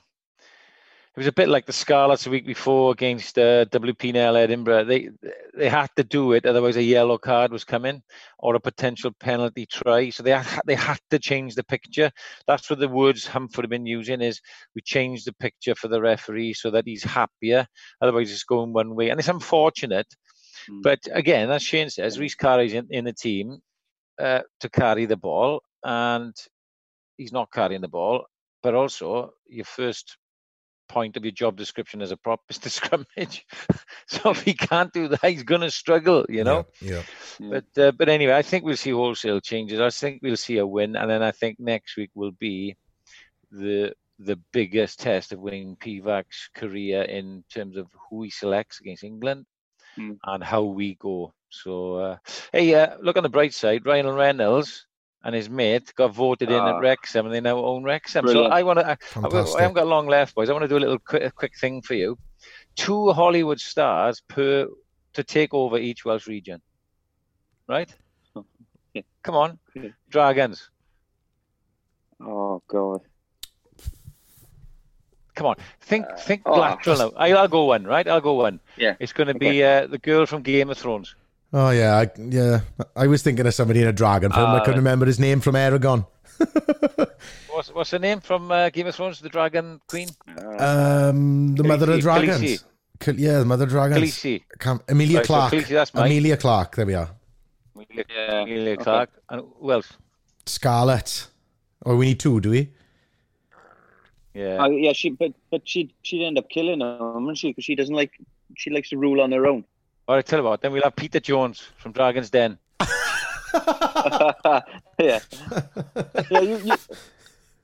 It 1.13 1.19
was 1.19 1.28
a 1.28 1.34
bit 1.34 1.50
like 1.50 1.65
the 1.65 1.74
Scarlets 1.74 2.24
the 2.24 2.30
week 2.30 2.45
before 2.45 2.93
against 2.93 3.38
uh, 3.38 3.65
WP 3.65 4.13
Nel 4.13 4.38
Edinburgh. 4.38 4.86
They 4.86 5.10
they 5.54 5.67
had 5.67 5.89
to 5.97 6.06
do 6.06 6.32
it, 6.32 6.45
otherwise 6.45 6.78
a 6.78 6.84
yellow 6.84 7.17
card 7.17 7.52
was 7.52 7.65
coming 7.65 8.02
or 8.39 8.56
a 8.56 8.62
potential 8.62 9.12
penalty 9.19 9.65
try. 9.65 10.10
So 10.10 10.24
they 10.24 10.32
had, 10.32 10.62
they 10.65 10.76
had 10.76 11.00
to 11.10 11.19
change 11.19 11.56
the 11.56 11.65
picture. 11.65 12.12
That's 12.47 12.69
what 12.69 12.80
the 12.80 12.88
words 12.88 13.28
Humphrey 13.28 13.63
have 13.63 13.69
been 13.69 13.86
using 13.86 14.21
is 14.21 14.39
we 14.74 14.82
change 14.82 15.26
the 15.26 15.34
picture 15.34 15.76
for 15.76 15.89
the 15.89 16.02
referee 16.02 16.54
so 16.54 16.71
that 16.71 16.88
he's 16.88 17.04
happier. 17.04 17.67
Otherwise, 18.02 18.32
it's 18.32 18.45
going 18.45 18.71
one 18.71 18.95
way, 18.95 19.10
and 19.10 19.19
it's 19.19 19.28
unfortunate. 19.28 20.08
Mm. 20.69 20.82
But 20.82 21.00
again, 21.12 21.52
as 21.52 21.62
Shane 21.62 21.89
says, 21.89 22.19
Rhys 22.19 22.38
Carré's 22.38 22.74
in, 22.74 22.88
in 22.89 23.04
the 23.04 23.13
team 23.13 23.60
uh, 24.17 24.43
to 24.62 24.69
carry 24.69 25.08
the 25.08 25.17
ball, 25.17 25.62
and 25.84 26.34
he's 27.17 27.34
not 27.34 27.52
carrying 27.52 27.82
the 27.82 27.89
ball. 27.89 28.28
But 28.63 28.76
also, 28.76 29.32
your 29.50 29.65
first 29.65 30.17
point 30.92 31.18
of 31.18 31.24
your 31.26 31.32
job 31.32 31.56
description 31.58 32.02
as 32.02 32.12
a 32.12 32.18
prop 32.18 32.42
is 32.50 32.58
to 32.60 32.70
scrummage. 32.70 33.42
so 34.08 34.32
if 34.32 34.42
he 34.44 34.54
can't 34.54 34.94
do 34.94 35.08
that, 35.08 35.26
he's 35.26 35.44
going 35.44 35.62
to 35.62 35.72
struggle, 35.72 36.26
you 36.30 36.44
know. 36.44 36.66
Yeah. 36.82 37.04
But 37.40 37.66
uh, 37.78 37.92
but 37.92 38.10
anyway, 38.10 38.34
I 38.34 38.42
think 38.44 38.64
we'll 38.64 38.78
see 38.86 38.92
wholesale 38.92 39.40
changes. 39.40 39.80
I 39.80 39.90
think 39.90 40.22
we'll 40.22 40.38
see 40.48 40.58
a 40.58 40.68
win, 40.68 40.96
and 40.96 41.10
then 41.10 41.24
I 41.24 41.32
think 41.32 41.60
next 41.60 41.98
week 41.98 42.12
will 42.14 42.36
be 42.50 42.76
the 43.52 43.94
the 44.20 44.38
biggest 44.54 45.00
test 45.00 45.32
of 45.34 45.40
Wayne 45.40 45.76
Pivac's 45.76 46.50
career 46.54 47.02
in 47.02 47.44
terms 47.54 47.76
of 47.78 47.88
who 48.10 48.24
he 48.24 48.30
selects 48.30 48.80
against 48.80 49.04
England 49.04 49.46
Hmm. 49.96 50.14
and 50.24 50.44
how 50.44 50.64
we 50.64 50.96
go. 50.96 51.34
So 51.50 51.96
uh, 51.96 52.18
hey, 52.54 52.74
uh, 52.76 52.98
look 53.02 53.18
on 53.18 53.24
the 53.24 53.30
bright 53.38 53.54
side. 53.54 53.86
Ryan 53.86 54.08
Reynolds 54.08 54.86
and 55.24 55.36
his 55.36 55.50
mate 55.50 55.94
got 55.96 56.14
voted 56.14 56.50
in 56.50 56.60
Ah. 56.60 56.76
at 56.76 56.82
Wrexham, 56.82 57.26
and 57.26 57.34
they 57.34 57.42
now 57.42 57.58
own 57.64 57.84
Wrexham. 57.84 58.26
Brilliant. 58.26 58.52
So 58.52 58.56
I 58.56 58.64
want 58.64 58.80
to. 58.80 58.88
I, 58.88 58.92
I 58.92 58.96
Fantastic. 58.96 59.60
haven't 59.60 59.76
got 59.76 59.88
long 59.88 60.08
left, 60.08 60.36
boys. 60.36 60.50
I 60.50 60.54
want 60.54 60.64
to 60.64 60.68
do 60.68 60.78
a 60.78 60.80
little 60.86 61.00
quick, 61.00 61.24
a 61.24 61.32
quick 61.32 61.58
thing 61.58 61.82
for 61.82 61.94
you. 61.94 62.18
Two 62.76 63.12
Hollywood 63.12 63.60
stars 63.60 64.22
per 64.28 64.68
to 65.14 65.24
take 65.24 65.54
over 65.54 65.78
each 65.78 66.06
Welsh 66.06 66.28
region. 66.28 66.62
Right? 67.68 67.94
Yeah. 68.94 69.02
Come 69.24 69.36
on, 69.36 69.60
Yeah. 69.76 69.90
Dragons. 70.10 70.70
Oh, 72.20 72.62
God. 72.68 73.02
come 75.34 75.48
on. 75.48 75.56
Think 75.80 76.06
think 76.20 76.42
oh. 76.46 76.60
lateral 76.60 76.98
now. 76.98 77.12
I, 77.18 77.34
I'll 77.34 77.48
go 77.48 77.66
one, 77.66 77.84
right? 77.84 78.08
I'll 78.08 78.22
go 78.22 78.34
one. 78.34 78.60
Yeah. 78.78 78.96
It's 79.00 79.14
going 79.14 79.28
to 79.28 79.34
be 79.34 79.64
uh, 79.64 79.88
the 79.88 79.98
girl 79.98 80.26
from 80.26 80.42
Game 80.44 80.70
of 80.70 80.78
Thrones. 80.78 81.16
Oh 81.54 81.70
yeah, 81.72 81.98
I, 81.98 82.10
yeah. 82.18 82.62
I 82.96 83.08
was 83.08 83.22
thinking 83.24 83.46
of 83.46 83.54
somebody 83.54 83.82
in 83.82 83.88
a 83.88 83.94
dragon 83.94 84.32
film. 84.32 84.50
I 84.50 84.58
Ah, 84.58 84.60
couldn't 84.60 84.72
right. 84.76 84.78
remember 84.78 85.06
his 85.06 85.20
name 85.20 85.42
from 85.42 85.56
Eragon. 85.56 86.08
What's 87.54 87.70
what's 87.74 87.92
her 87.92 88.00
name 88.00 88.22
from 88.22 88.50
uh, 88.52 88.70
Game 88.70 88.88
of 88.88 88.96
Thrones? 88.96 89.20
The 89.20 89.30
Dragon 89.30 89.80
Queen. 89.88 90.08
Um, 90.58 91.54
the 91.56 91.64
mother 91.64 91.92
of 91.92 92.00
dragons. 92.00 92.40
Khaleesi. 92.42 92.64
Khal- 93.00 93.20
yeah, 93.20 93.40
the 93.40 93.46
mother 93.46 93.66
of 93.66 93.70
dragons. 93.70 94.00
Khaleesi. 94.02 94.42
Can't- 94.60 94.82
Amelia 94.90 95.18
Right, 95.18 95.26
so 95.26 95.34
Clarke. 95.34 95.54
Khaleesi, 95.54 95.68
that's 95.68 95.94
mine. 95.94 96.06
Amelia 96.06 96.38
Clarke. 96.38 96.76
There 96.78 96.86
we 96.86 96.94
are. 96.96 97.10
Amelia, 97.76 98.06
Yeah, 98.10 98.42
Amelia 98.44 98.72
okay. 98.74 98.84
Clarke. 98.84 99.10
And 99.30 99.42
who 99.60 99.72
else? 99.74 99.92
Scarlet. 100.46 101.28
Oh, 101.86 101.96
we 101.98 102.06
need 102.06 102.20
two, 102.22 102.40
do 102.40 102.50
we? 102.52 102.70
Yeah. 104.34 104.64
Uh, 104.64 104.70
yeah, 104.70 104.94
she 104.94 105.10
but 105.10 105.34
but 105.52 105.68
she 105.68 105.94
she'd 106.04 106.26
end 106.26 106.38
up 106.38 106.50
killing 106.50 106.80
him, 106.80 107.14
wouldn't 107.16 107.38
she? 107.38 107.50
Because 107.50 107.66
she 107.66 107.76
doesn't 107.76 107.94
like 107.96 108.12
she 108.56 108.70
likes 108.70 108.90
to 108.90 108.98
rule 108.98 109.20
on 109.22 109.32
her 109.34 109.46
own. 109.46 109.66
All 110.08 110.16
right, 110.16 110.26
tell 110.26 110.40
you 110.40 110.46
what. 110.46 110.62
Then 110.62 110.72
we'll 110.74 110.84
have 110.84 110.96
Peter 110.96 111.20
Jones 111.20 111.68
from 111.78 111.92
Dragon's 111.94 112.30
Den. 112.30 112.58
yeah, 113.54 114.62
yeah. 115.00 115.20
You, 116.30 116.58
you 116.64 116.76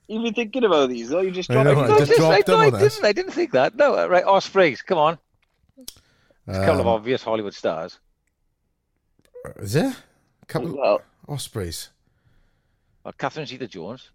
you've 0.08 0.22
been 0.24 0.34
thinking 0.34 0.64
about 0.64 0.88
these, 0.88 1.08
though. 1.08 1.20
You 1.20 1.30
just 1.30 1.50
I 1.50 1.62
dropped 1.62 1.88
know. 1.88 1.94
I 1.94 1.98
just 1.98 2.12
I, 2.12 2.16
dropped 2.16 2.48
no, 2.48 2.56
them 2.58 2.74
I 2.74 2.78
didn't. 2.78 3.04
I 3.04 3.12
didn't 3.12 3.32
think 3.32 3.52
that. 3.52 3.74
No, 3.76 3.96
uh, 3.98 4.06
right. 4.06 4.24
Ospreys. 4.24 4.82
Come 4.82 4.98
on. 4.98 5.18
There's 6.46 6.58
A 6.58 6.64
couple 6.64 6.80
of 6.80 6.86
Um, 6.86 6.92
obvious 6.94 7.22
Hollywood 7.22 7.54
stars. 7.54 7.98
is 9.56 9.72
there? 9.74 9.94
A 10.42 10.46
Couple 10.46 10.76
Well, 10.76 11.02
Ospreys. 11.28 11.88
Well, 13.04 13.12
Catherine 13.18 13.46
Zeta-Jones. 13.46 14.10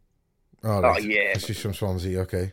Oh, 0.63 0.81
Oh, 0.83 0.97
yeah. 0.97 1.38
She's 1.38 1.59
from 1.59 1.73
Swansea. 1.73 2.21
Okay. 2.21 2.51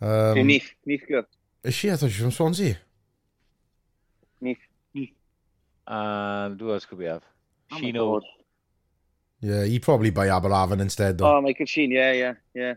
Um, 0.00 0.46
Neef, 0.46 0.74
Neef 0.86 1.06
girl, 1.08 1.24
is 1.64 1.74
she? 1.74 1.90
I 1.90 1.96
thought 1.96 2.10
she 2.10 2.22
was 2.22 2.22
from 2.22 2.30
Swansea. 2.30 2.78
Neef. 4.40 4.58
And 5.90 6.60
who 6.60 6.72
else 6.72 6.84
could 6.84 6.98
we 6.98 7.06
have? 7.06 7.22
Oh 7.72 7.76
my 7.76 7.80
Shino. 7.80 8.20
Yeah, 9.40 9.64
he'd 9.64 9.82
probably 9.82 10.10
by 10.10 10.26
Aberavon 10.26 10.80
instead 10.80 11.16
though. 11.18 11.36
Oh, 11.36 11.40
Michael 11.40 11.64
Sheen. 11.66 11.90
Yeah, 11.90 12.12
yeah, 12.12 12.34
yeah, 12.54 12.74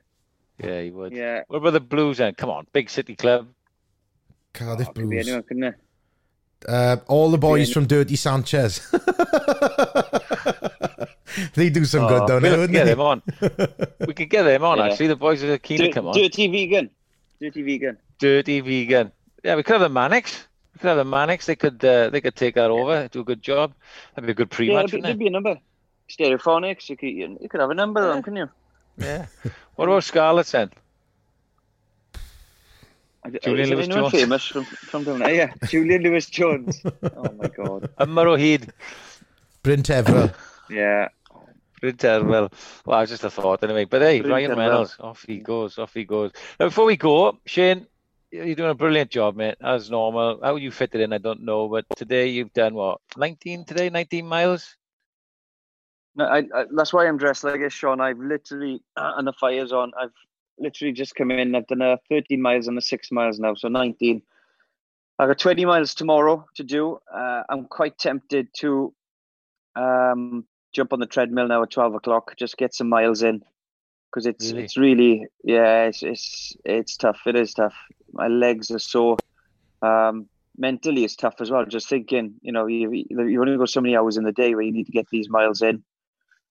Yeah, 0.63 0.82
he 0.82 0.91
would. 0.91 1.12
yeah. 1.12 1.41
What 1.47 1.58
about 1.58 1.74
the 1.74 1.80
Blues 1.82 2.17
then? 2.19 2.34
Come 2.36 2.50
on, 2.50 2.67
big 2.71 2.89
city 2.89 3.15
club. 3.15 3.47
Cardiff 4.54 4.88
Oh, 4.89 4.93
could 4.93 5.10
be 5.10 5.19
anyone, 5.19 5.43
couldn't 5.43 5.63
it? 5.63 5.76
Uh, 6.67 6.97
all 7.08 7.32
the 7.32 7.38
boys 7.38 7.71
from 7.74 7.86
Dirty 7.88 8.15
Sanchez. 8.15 8.80
they 11.56 11.69
do 11.69 11.86
some 11.86 12.08
good 12.08 12.21
Oh, 12.24 12.28
down 12.28 12.41
there, 12.43 12.52
We'll 12.52 12.60
wouldn't 12.62 12.74
get 12.74 12.84
they? 12.86 12.91
them 12.91 13.02
on. 13.02 13.21
we 14.08 14.13
could 14.13 14.30
get 14.30 14.43
them 14.43 14.63
on. 14.63 14.78
Yeah. 14.78 14.86
Actually, 14.89 15.08
the 15.08 15.15
boys 15.15 15.43
are 15.43 15.58
keen 15.58 15.80
to 15.80 15.91
come 15.91 16.08
on. 16.08 16.13
Dirty 16.13 16.47
vegan. 16.47 16.89
Dirty 17.39 17.62
vegan. 17.63 17.97
Dirty 18.19 18.60
vegan. 18.62 19.12
Yeah, 19.43 19.56
we 19.56 19.63
could 19.63 19.74
have 19.74 19.82
the 19.82 19.89
Manics. 19.89 20.45
We 20.74 20.80
could 20.80 20.88
have 20.88 20.98
the 20.98 21.06
Manics. 21.06 21.46
They 21.46 21.56
could. 21.56 21.84
Uh, 21.84 22.10
they 22.10 22.22
could 22.22 22.36
take 22.36 22.56
that 22.56 22.72
over. 22.72 23.08
Do 23.08 23.22
a 23.22 23.24
good 23.24 23.42
job. 23.42 23.74
That'd 24.16 24.28
be 24.28 24.32
a 24.32 24.36
good 24.36 24.50
pre-match, 24.50 24.92
there'd, 24.92 24.92
be, 24.92 24.98
wouldn't 24.98 25.04
there'd 25.04 25.16
it? 25.16 25.20
be 25.20 25.28
a 25.28 25.30
number. 25.30 25.60
Stereophonics. 26.10 26.90
You 26.90 26.98
could, 26.98 27.10
you, 27.10 27.38
you 27.42 27.50
could 27.50 27.60
have 27.60 27.70
a 27.70 27.76
number 27.76 28.02
of 28.02 28.14
them, 28.14 28.24
couldn't 28.24 28.38
you? 28.38 28.50
Yeah. 28.98 29.26
What 29.76 29.88
about 29.88 30.04
Scarlett 30.04 30.48
then? 30.48 30.72
Julian 33.24 33.36
Is 33.36 33.70
there 33.70 33.80
anyone 33.80 34.02
Lewis-Jones. 34.02 34.12
famous 34.12 34.46
from 34.48 34.66
from 34.66 35.04
down 35.04 35.20
there? 35.20 35.34
Yeah, 35.34 35.54
Julian 35.68 36.02
Lewis 36.02 36.26
Jones. 36.26 36.82
oh 37.04 37.32
my 37.34 37.48
god. 37.50 37.90
And 37.98 38.12
Murroheed. 38.12 38.72
Bryn 39.62 39.84
Terfel. 39.84 40.34
Yeah. 40.70 41.10
Brinter, 41.82 42.24
well, 42.24 42.52
well, 42.86 43.02
it's 43.02 43.12
just 43.12 43.24
a 43.24 43.30
thought 43.30 43.64
anyway. 43.64 43.86
But 43.86 44.02
hey, 44.04 44.22
Brinter, 44.22 44.34
Ryan 44.34 44.50
well. 44.50 44.70
Reynolds, 44.70 44.98
off 45.00 45.24
he 45.28 45.38
goes, 45.40 45.78
off 45.80 45.94
he 45.94 46.06
goes. 46.06 46.32
Now, 46.60 46.68
before 46.68 46.86
we 46.86 46.96
go, 46.96 47.40
Shane, 47.46 47.88
you're 48.32 48.56
doing 48.56 48.72
a 48.72 48.76
brilliant 48.76 49.12
job, 49.12 49.36
mate, 49.36 49.56
as 49.62 49.91
normal. 49.91 50.39
How 50.41 50.56
you 50.56 50.72
fit 50.72 50.96
it 50.96 51.02
in, 51.02 51.13
I 51.13 51.17
don't 51.17 51.44
know. 51.44 51.67
But 51.67 51.86
today 51.96 52.28
you've 52.28 52.54
done 52.54 52.74
what, 52.74 53.00
19 53.17 53.65
today, 53.65 53.89
19 53.89 54.26
miles? 54.26 54.76
No, 56.15 56.26
I, 56.26 56.39
I, 56.39 56.65
that's 56.76 56.94
why 56.94 57.08
I'm 57.08 57.17
dressed 57.17 57.44
like 57.44 57.60
this, 57.60 57.74
Sean. 57.74 58.02
I've 58.02 58.20
literally, 58.20 58.82
and 58.96 59.28
the 59.28 59.34
fire's 59.34 59.72
on. 59.72 59.91
I've 60.00 60.13
literally 60.58 60.94
just 60.94 61.15
come 61.15 61.32
in. 61.32 61.56
I've 61.56 61.67
done 61.67 61.82
a 61.82 62.00
13 62.10 62.41
miles 62.41 62.67
and 62.67 62.78
a 62.78 62.82
six 62.82 63.12
miles 63.12 63.39
now, 63.39 63.54
so 63.56 63.67
19. 63.67 64.22
I've 65.20 65.28
got 65.28 65.39
20 65.39 65.65
miles 65.65 65.94
tomorrow 65.94 66.46
to 66.56 66.63
do. 66.63 67.00
Uh, 67.13 67.44
I'm 67.50 67.65
quite 67.65 67.98
tempted 67.98 68.48
to 68.58 68.94
um, 69.76 70.46
jump 70.74 70.94
on 70.94 71.00
the 71.00 71.06
treadmill 71.06 71.48
now 71.48 71.63
at 71.63 71.70
12 71.70 71.96
o'clock, 71.96 72.36
just 72.38 72.58
get 72.58 72.74
some 72.74 72.89
miles 72.89 73.22
in, 73.24 73.44
because 74.10 74.26
it's 74.26 74.52
Really? 74.52 74.63
it's 74.63 74.78
really 74.78 75.28
yeah, 75.44 75.86
it's 75.86 76.04
it's 76.04 76.56
it's 76.65 76.98
tough. 76.98 77.22
It 77.26 77.36
is 77.36 77.54
tough. 77.54 77.76
My 78.13 78.28
legs 78.28 78.71
are 78.71 78.80
sore. 78.80 79.17
Um, 79.82 80.28
mentally, 80.58 81.04
it's 81.04 81.15
tough 81.15 81.36
as 81.39 81.50
well. 81.50 81.65
Just 81.65 81.89
thinking, 81.89 82.36
you 82.41 82.52
know, 82.52 82.67
you 82.67 82.91
you 82.91 83.41
only 83.41 83.58
got 83.58 83.69
so 83.69 83.82
many 83.82 83.95
hours 83.95 84.17
in 84.17 84.24
the 84.24 84.32
day 84.32 84.54
where 84.54 84.63
you 84.63 84.71
need 84.71 84.86
to 84.86 84.91
get 84.91 85.08
these 85.10 85.30
miles 85.30 85.62
in. 85.62 85.84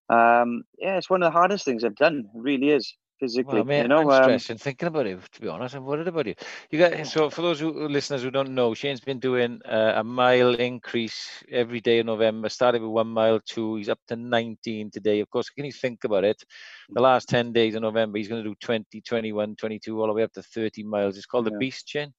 Um, 0.08 0.64
yeah, 0.78 0.96
it's 0.96 1.08
one 1.08 1.22
of 1.22 1.32
the 1.32 1.38
hardest 1.38 1.64
things 1.64 1.84
I've 1.84 1.94
done. 1.94 2.28
It 2.34 2.40
really 2.40 2.70
is 2.70 2.94
physically. 3.20 3.56
Well, 3.56 3.64
mate, 3.64 3.82
you 3.82 3.88
know, 3.88 4.10
I'm 4.10 4.10
um, 4.10 4.22
stressing 4.22 4.58
thinking 4.58 4.88
about 4.88 5.06
it. 5.06 5.20
To 5.32 5.40
be 5.40 5.48
honest, 5.48 5.74
I'm 5.74 5.84
worried 5.84 6.08
about 6.08 6.26
you. 6.26 6.34
You 6.70 6.78
got 6.78 7.06
so 7.06 7.30
for 7.30 7.42
those 7.42 7.60
who, 7.60 7.88
listeners 7.88 8.22
who 8.22 8.30
don't 8.30 8.54
know, 8.54 8.74
Shane's 8.74 9.00
been 9.00 9.20
doing 9.20 9.60
uh, 9.64 9.92
a 9.96 10.02
mile 10.02 10.54
increase 10.54 11.44
every 11.50 11.80
day 11.80 11.98
in 11.98 12.06
November. 12.06 12.48
Started 12.48 12.82
with 12.82 12.90
one 12.90 13.08
mile, 13.08 13.38
two. 13.44 13.76
He's 13.76 13.90
up 13.90 14.00
to 14.08 14.16
19 14.16 14.90
today. 14.90 15.20
Of 15.20 15.30
course, 15.30 15.50
can 15.50 15.66
you 15.66 15.72
think 15.72 16.04
about 16.04 16.24
it? 16.24 16.42
The 16.88 17.02
last 17.02 17.28
10 17.28 17.52
days 17.52 17.74
in 17.74 17.82
November, 17.82 18.18
he's 18.18 18.28
going 18.28 18.42
to 18.42 18.48
do 18.48 18.56
20, 18.60 19.00
21, 19.02 19.56
22, 19.56 20.00
all 20.00 20.06
the 20.08 20.12
way 20.14 20.22
up 20.22 20.32
to 20.32 20.42
30 20.42 20.82
miles. 20.82 21.16
It's 21.16 21.26
called 21.26 21.44
the 21.44 21.52
Beast, 21.52 21.88
Shane. 21.88 22.12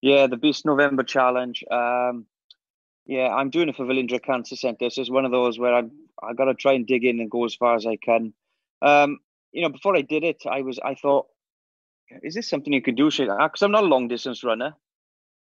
Yeah, 0.00 0.28
the 0.28 0.38
Beast 0.38 0.64
November 0.64 1.02
Challenge. 1.02 1.62
Um, 1.70 2.24
yeah, 3.04 3.28
I'm 3.28 3.50
doing 3.50 3.68
it 3.68 3.76
for 3.76 3.84
Velindre 3.84 4.22
Cancer 4.22 4.56
Centre. 4.56 4.88
So 4.88 5.00
it's 5.02 5.10
one 5.10 5.24
of 5.24 5.32
those 5.32 5.58
where 5.58 5.74
I'm 5.74 5.90
I 6.22 6.34
got 6.34 6.46
to 6.46 6.54
try 6.54 6.74
and 6.74 6.86
dig 6.86 7.04
in 7.04 7.20
and 7.20 7.30
go 7.30 7.44
as 7.44 7.54
far 7.54 7.74
as 7.74 7.86
I 7.86 7.96
can. 7.96 8.34
Um, 8.82 9.18
you 9.52 9.62
know, 9.62 9.68
before 9.68 9.96
I 9.96 10.02
did 10.02 10.24
it, 10.24 10.42
I 10.50 10.62
was 10.62 10.78
I 10.84 10.94
thought, 10.94 11.26
is 12.22 12.34
this 12.34 12.48
something 12.48 12.72
you 12.72 12.82
could 12.82 12.96
do? 12.96 13.10
Because 13.10 13.62
I'm 13.62 13.72
not 13.72 13.84
a 13.84 13.88
long 13.88 14.08
distance 14.08 14.44
runner. 14.44 14.74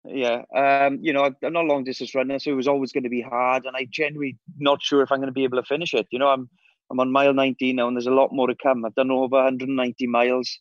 Yeah, 0.07 0.43
um, 0.55 0.99
you 1.01 1.13
know, 1.13 1.23
I'm 1.23 1.35
I'm 1.43 1.53
not 1.53 1.65
a 1.65 1.67
long 1.67 1.83
distance 1.83 2.13
runner, 2.13 2.37
so 2.37 2.51
it 2.51 2.55
was 2.55 2.67
always 2.67 2.91
going 2.91 3.03
to 3.05 3.09
be 3.09 3.21
hard, 3.21 3.65
and 3.65 3.75
I 3.75 3.87
genuinely 3.89 4.37
not 4.57 4.81
sure 4.83 5.01
if 5.01 5.11
I'm 5.11 5.19
going 5.19 5.27
to 5.27 5.33
be 5.33 5.45
able 5.45 5.61
to 5.61 5.67
finish 5.67 5.93
it. 5.93 6.07
You 6.11 6.19
know, 6.19 6.27
I'm 6.27 6.49
I'm 6.91 6.99
on 6.99 7.11
mile 7.11 7.33
19 7.33 7.75
now, 7.75 7.87
and 7.87 7.97
there's 7.97 8.05
a 8.05 8.11
lot 8.11 8.31
more 8.31 8.47
to 8.47 8.55
come. 8.61 8.85
I've 8.85 8.93
done 8.95 9.09
over 9.09 9.35
190 9.37 10.07
miles. 10.07 10.59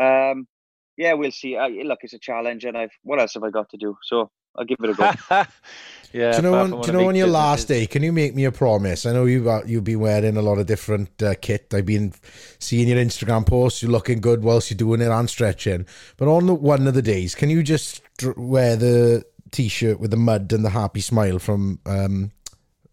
Um, 0.00 0.48
yeah, 0.96 1.12
we'll 1.12 1.30
see. 1.30 1.56
I, 1.56 1.68
look, 1.68 2.00
it's 2.02 2.12
a 2.12 2.18
challenge, 2.18 2.64
and 2.64 2.76
I've 2.76 2.90
what 3.02 3.20
else 3.20 3.34
have 3.34 3.44
I 3.44 3.50
got 3.50 3.70
to 3.70 3.76
do? 3.76 3.96
So 4.02 4.30
I'll 4.56 4.64
give 4.64 4.78
it 4.82 4.90
a 4.90 4.94
go. 4.94 5.10
yeah. 6.12 6.30
do 6.32 6.36
you 6.36 6.42
know 6.42 6.54
on, 6.54 6.70
do 6.82 6.86
you 6.86 6.92
know 6.92 7.08
on 7.08 7.14
your 7.14 7.26
big 7.26 7.32
last 7.34 7.68
day? 7.68 7.86
Can 7.86 8.02
you 8.02 8.12
make 8.12 8.34
me 8.34 8.44
a 8.44 8.52
promise? 8.52 9.06
I 9.06 9.12
know 9.12 9.24
you 9.24 9.48
uh, 9.48 9.62
you've 9.66 9.84
been 9.84 10.00
wearing 10.00 10.36
a 10.36 10.42
lot 10.42 10.58
of 10.58 10.66
different 10.66 11.22
uh, 11.22 11.34
kit. 11.40 11.72
I've 11.72 11.86
been 11.86 12.12
seeing 12.58 12.88
your 12.88 12.98
Instagram 12.98 13.46
posts. 13.46 13.82
You're 13.82 13.90
looking 13.92 14.20
good 14.20 14.42
whilst 14.42 14.70
you're 14.70 14.76
doing 14.76 15.00
it 15.00 15.08
and 15.08 15.28
stretching. 15.30 15.86
But 16.16 16.28
on 16.28 16.46
the, 16.46 16.54
one 16.54 16.86
of 16.86 16.94
the 16.94 17.02
days, 17.02 17.34
can 17.34 17.48
you 17.50 17.62
just 17.62 18.02
wear 18.36 18.76
the 18.76 19.24
t-shirt 19.52 20.00
with 20.00 20.10
the 20.10 20.16
mud 20.16 20.52
and 20.52 20.64
the 20.64 20.70
happy 20.70 21.00
smile 21.00 21.38
from 21.38 21.78
um, 21.86 22.30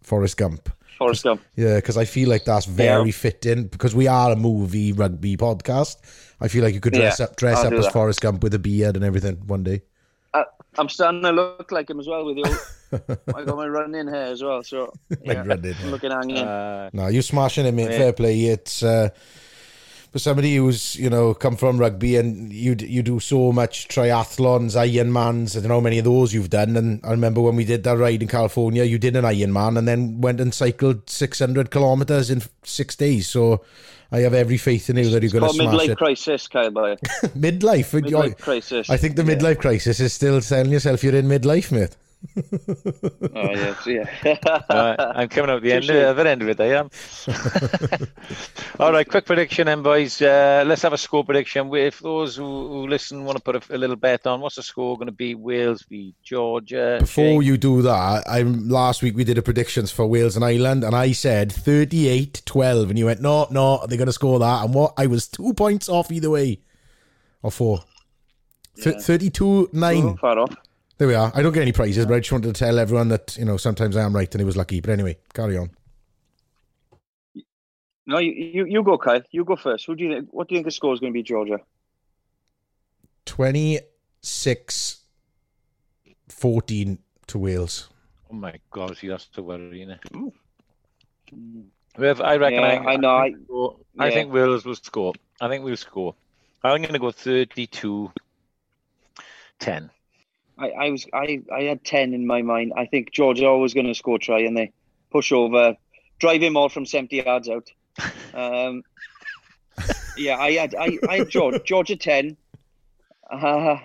Forrest 0.01 0.37
Gump? 0.37 0.69
Forrest 0.97 1.23
Gump. 1.23 1.41
Yeah, 1.55 1.75
because 1.75 1.97
I 1.97 2.05
feel 2.05 2.27
like 2.29 2.45
that's 2.45 2.65
very 2.65 3.05
Yeah. 3.07 3.11
fitting 3.11 3.67
because 3.67 3.95
we 3.95 4.07
are 4.07 4.31
a 4.31 4.35
movie 4.35 4.91
rugby 4.93 5.37
podcast. 5.37 5.97
I 6.41 6.47
feel 6.47 6.63
like 6.63 6.73
you 6.73 6.79
could 6.81 6.93
dress 6.93 7.19
Yeah, 7.19 7.25
up 7.25 7.35
dress 7.35 7.59
I'll 7.59 7.67
up 7.67 7.73
as 7.73 7.85
that. 7.85 7.93
Forrest 7.93 8.21
Gump 8.21 8.43
with 8.43 8.53
a 8.53 8.59
beard 8.59 8.95
and 8.95 9.03
everything 9.05 9.35
one 9.45 9.63
day. 9.63 9.81
I, 10.79 10.81
I'm 10.81 10.89
starting 10.89 11.21
to 11.23 11.31
look 11.31 11.71
like 11.71 11.89
him 11.89 11.99
as 11.99 12.07
well 12.07 12.25
with 12.25 12.37
the 12.37 12.47
old. 12.47 13.19
I 13.35 13.43
got 13.43 13.55
my 13.55 13.67
running 13.67 14.07
hair 14.07 14.27
as 14.27 14.41
well, 14.41 14.63
so 14.63 14.93
yeah, 15.21 15.43
running 15.43 15.75
I'm 15.83 15.91
looking 15.91 16.11
hanging. 16.11 16.37
Uh, 16.37 16.89
No, 16.93 17.07
you 17.07 17.21
smashing 17.21 17.65
it, 17.65 17.73
mate. 17.73 17.91
Yeah. 17.91 17.97
Fair 17.97 18.13
play. 18.13 18.45
It's 18.45 18.81
uh, 18.83 19.09
for 20.11 20.19
somebody 20.19 20.55
who's 20.55 20.95
you 20.95 21.09
know 21.09 21.33
come 21.33 21.55
from 21.55 21.77
rugby 21.77 22.15
and 22.15 22.51
you 22.51 22.75
you 22.79 23.03
do 23.03 23.19
so 23.19 23.51
much 23.51 23.87
triathlons, 23.87 24.75
Ironmans. 24.75 25.55
I 25.55 25.59
don't 25.59 25.69
know 25.69 25.75
how 25.75 25.81
many 25.81 25.99
of 25.99 26.05
those 26.05 26.33
you've 26.33 26.49
done. 26.49 26.75
And 26.77 27.01
I 27.03 27.11
remember 27.11 27.41
when 27.41 27.55
we 27.55 27.65
did 27.65 27.83
that 27.83 27.97
ride 27.97 28.21
in 28.21 28.27
California, 28.27 28.83
you 28.83 28.97
did 28.97 29.15
an 29.15 29.25
Ironman 29.25 29.77
and 29.77 29.87
then 29.87 30.21
went 30.21 30.39
and 30.39 30.53
cycled 30.53 31.09
six 31.09 31.39
hundred 31.39 31.71
kilometers 31.71 32.29
in 32.29 32.41
six 32.63 32.95
days. 32.95 33.27
So 33.27 33.63
I 34.11 34.19
have 34.19 34.33
every 34.33 34.57
faith 34.57 34.89
in 34.89 34.97
you 34.97 35.09
that 35.11 35.21
you're 35.21 35.31
going 35.31 35.47
to 35.47 35.53
smash 35.53 35.67
midlife 35.67 35.89
it. 35.89 35.97
crisis, 35.97 36.47
Kyle 36.47 36.71
Boy. 36.71 36.95
midlife. 37.37 38.01
Midlife 38.01 38.39
crisis. 38.39 38.89
I 38.89 38.97
think 38.97 39.15
the 39.15 39.23
midlife 39.23 39.59
crisis 39.59 39.99
is 39.99 40.13
still 40.13 40.41
telling 40.41 40.71
yourself 40.71 41.03
you're 41.03 41.15
in 41.15 41.27
midlife, 41.27 41.71
mate. 41.71 41.95
Oh 43.33 43.51
yeah, 43.51 43.75
yeah. 43.85 44.37
Right, 44.69 44.95
I'm 44.99 45.29
coming 45.29 45.49
out 45.49 45.61
the 45.61 45.71
end 45.71 45.89
of 45.89 45.95
the 45.95 46.09
other 46.09 46.27
end 46.27 46.41
of 46.41 46.49
it. 46.49 46.59
I 46.59 46.73
am. 46.75 46.89
All 48.79 48.91
right, 48.91 49.07
quick 49.07 49.25
prediction, 49.25 49.67
then, 49.67 49.81
boys. 49.83 50.21
Uh, 50.21 50.63
let's 50.67 50.81
have 50.81 50.91
a 50.93 50.97
score 50.97 51.23
prediction. 51.23 51.73
If 51.73 51.99
those 51.99 52.35
who, 52.35 52.43
who 52.43 52.87
listen 52.87 53.23
want 53.23 53.37
to 53.37 53.43
put 53.43 53.55
a, 53.55 53.75
a 53.75 53.77
little 53.77 53.95
bet 53.95 54.27
on, 54.27 54.41
what's 54.41 54.55
the 54.55 54.63
score 54.63 54.97
going 54.97 55.07
to 55.07 55.13
be? 55.13 55.35
Wales 55.35 55.83
v 55.89 56.13
Georgia. 56.23 56.97
Before 56.99 57.23
Shane? 57.23 57.41
you 57.43 57.57
do 57.57 57.81
that, 57.83 58.23
I'm 58.27 58.67
last 58.67 59.01
week 59.01 59.15
we 59.15 59.23
did 59.23 59.37
a 59.37 59.41
predictions 59.41 59.91
for 59.91 60.05
Wales 60.05 60.35
and 60.35 60.43
Ireland, 60.43 60.83
and 60.83 60.95
I 60.95 61.13
said 61.13 61.49
38-12, 61.51 62.89
and 62.89 62.99
you 62.99 63.05
went, 63.05 63.21
no, 63.21 63.47
no, 63.51 63.85
they're 63.87 63.97
going 63.97 64.07
to 64.07 64.13
score 64.13 64.39
that. 64.39 64.65
And 64.65 64.73
what? 64.73 64.93
I 64.97 65.07
was 65.07 65.27
two 65.27 65.53
points 65.53 65.87
off 65.89 66.11
either 66.11 66.29
way. 66.29 66.59
or 67.41 67.51
four. 67.51 67.79
Th- 68.75 68.95
Yeah. 68.95 69.01
32 69.01 69.69
9. 69.73 70.17
Far 70.17 70.39
off. 70.39 70.53
There 70.99 71.07
we 71.07 71.15
are. 71.15 71.31
I 71.33 71.41
don't 71.41 71.53
get 71.53 71.61
any 71.61 71.71
prizes, 71.71 72.05
but 72.05 72.15
I 72.15 72.19
just 72.19 72.31
wanted 72.33 72.53
to 72.53 72.59
tell 72.59 72.77
everyone 72.77 73.07
that, 73.07 73.37
you 73.37 73.45
know, 73.45 73.55
sometimes 73.55 73.95
I 73.95 74.03
am 74.03 74.13
right 74.13 74.29
and 74.33 74.41
he 74.41 74.45
was 74.45 74.57
lucky. 74.57 74.81
But 74.81 74.91
anyway, 74.91 75.17
carry 75.33 75.57
on. 75.57 75.71
No, 78.05 78.17
you, 78.19 78.31
you, 78.33 78.65
you 78.65 78.83
go, 78.83 78.97
Kyle. 78.97 79.21
You 79.31 79.45
go 79.45 79.55
first. 79.55 79.85
Who 79.85 79.95
do 79.95 80.03
you 80.03 80.13
think? 80.13 80.27
What 80.31 80.49
do 80.49 80.55
you 80.55 80.57
think 80.59 80.65
the 80.65 80.71
score 80.71 80.93
is 80.93 80.99
going 80.99 81.13
to 81.13 81.17
be, 81.17 81.23
Georgia? 81.23 81.59
26 83.25 84.97
14 86.27 86.99
to 87.27 87.39
Wales. 87.39 87.89
Oh 88.29 88.33
my 88.35 88.55
God, 88.69 88.97
see, 88.97 89.07
that's 89.07 89.27
the 89.27 89.41
worry, 89.41 89.85
innit? 89.87 90.33
Well, 91.97 92.23
I 92.23 92.35
reckon. 92.37 92.59
Yeah, 92.59 92.83
I 92.85 92.97
know, 92.97 93.15
I- 93.15 93.31
go- 93.47 93.79
I 93.97 94.11
think 94.11 94.33
Wales 94.33 94.65
will 94.65 94.75
score. 94.75 95.13
I 95.39 95.47
think 95.47 95.63
we'll 95.63 95.77
score. 95.77 96.13
I'm 96.63 96.81
going 96.81 96.93
to 96.93 96.99
go 96.99 97.11
32 97.11 98.11
10. 99.59 99.89
I, 100.59 100.69
I 100.69 100.89
was 100.89 101.05
I, 101.13 101.41
I 101.53 101.63
had 101.63 101.83
ten 101.83 102.13
in 102.13 102.27
my 102.27 102.41
mind. 102.41 102.73
I 102.75 102.85
think 102.85 103.11
Georgia 103.11 103.47
always 103.47 103.73
going 103.73 103.87
to 103.87 103.95
score 103.95 104.19
try 104.19 104.41
and 104.41 104.55
they 104.57 104.73
push 105.11 105.31
over, 105.31 105.75
drive 106.19 106.41
him 106.41 106.57
all 106.57 106.69
from 106.69 106.85
seventy 106.85 107.17
yards 107.17 107.47
out. 107.49 107.67
Um, 108.33 108.83
yeah, 110.17 110.37
I 110.37 110.51
had 110.51 110.75
I, 110.75 110.97
I 111.07 111.17
had 111.19 111.29
Georgia, 111.29 111.59
Georgia 111.65 111.95
ten, 111.95 112.37
uh, 113.31 113.77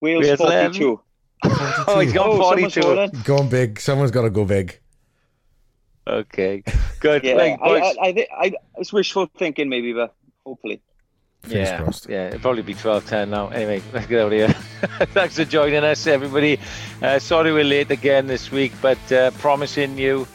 Wales 0.00 0.24
Wales 0.24 0.38
forty 0.38 0.78
two. 0.78 1.00
Oh, 1.44 1.98
he's 2.00 2.12
gone 2.12 2.28
Oh, 2.30 2.50
someone's 2.50 2.74
42. 2.74 2.80
fallen. 2.82 3.10
Going 3.24 3.48
big. 3.48 3.80
Someone's 3.80 4.12
got 4.12 4.22
to 4.22 4.30
go 4.30 4.44
big. 4.44 4.78
Okay, 6.06 6.62
good. 7.00 7.24
Yeah, 7.24 7.34
Right, 7.34 7.58
I. 7.60 7.68
I, 7.68 7.94
I, 8.08 8.12
thi- 8.12 8.28
I, 8.36 8.52
it's 8.76 8.92
wishful 8.92 9.28
thinking 9.38 9.68
maybe, 9.68 9.92
but 9.92 10.14
hopefully. 10.44 10.80
Fingers 11.42 11.68
yeah, 11.68 11.82
crossed. 11.82 12.08
yeah, 12.08 12.28
it'll 12.28 12.40
probably 12.40 12.62
be 12.62 12.74
12 12.74 13.06
10 13.06 13.30
now. 13.30 13.48
Anyway, 13.48 13.82
let's 13.92 14.06
get 14.06 14.20
out 14.20 14.26
of 14.26 14.32
here. 14.32 14.48
Thanks 15.08 15.36
for 15.36 15.44
joining 15.44 15.82
us, 15.82 16.06
everybody. 16.06 16.58
Uh, 17.02 17.18
sorry 17.18 17.52
we're 17.52 17.64
late 17.64 17.90
again 17.90 18.26
this 18.26 18.50
week, 18.50 18.72
but 18.80 19.12
uh, 19.12 19.30
promising 19.32 19.98
you 19.98 20.26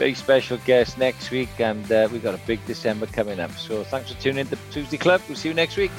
very 0.00 0.14
special 0.14 0.56
guest 0.64 0.96
next 0.96 1.30
week, 1.30 1.50
and 1.58 1.92
uh, 1.92 2.08
we've 2.10 2.22
got 2.22 2.34
a 2.34 2.40
big 2.46 2.64
December 2.66 3.06
coming 3.06 3.38
up. 3.38 3.50
So 3.52 3.84
thanks 3.84 4.10
for 4.10 4.18
tuning 4.18 4.40
in 4.40 4.46
to 4.46 4.56
Tuesday 4.70 4.96
Club. 4.96 5.20
We'll 5.28 5.36
see 5.36 5.48
you 5.48 5.54
next 5.54 5.76
week. 5.76 5.90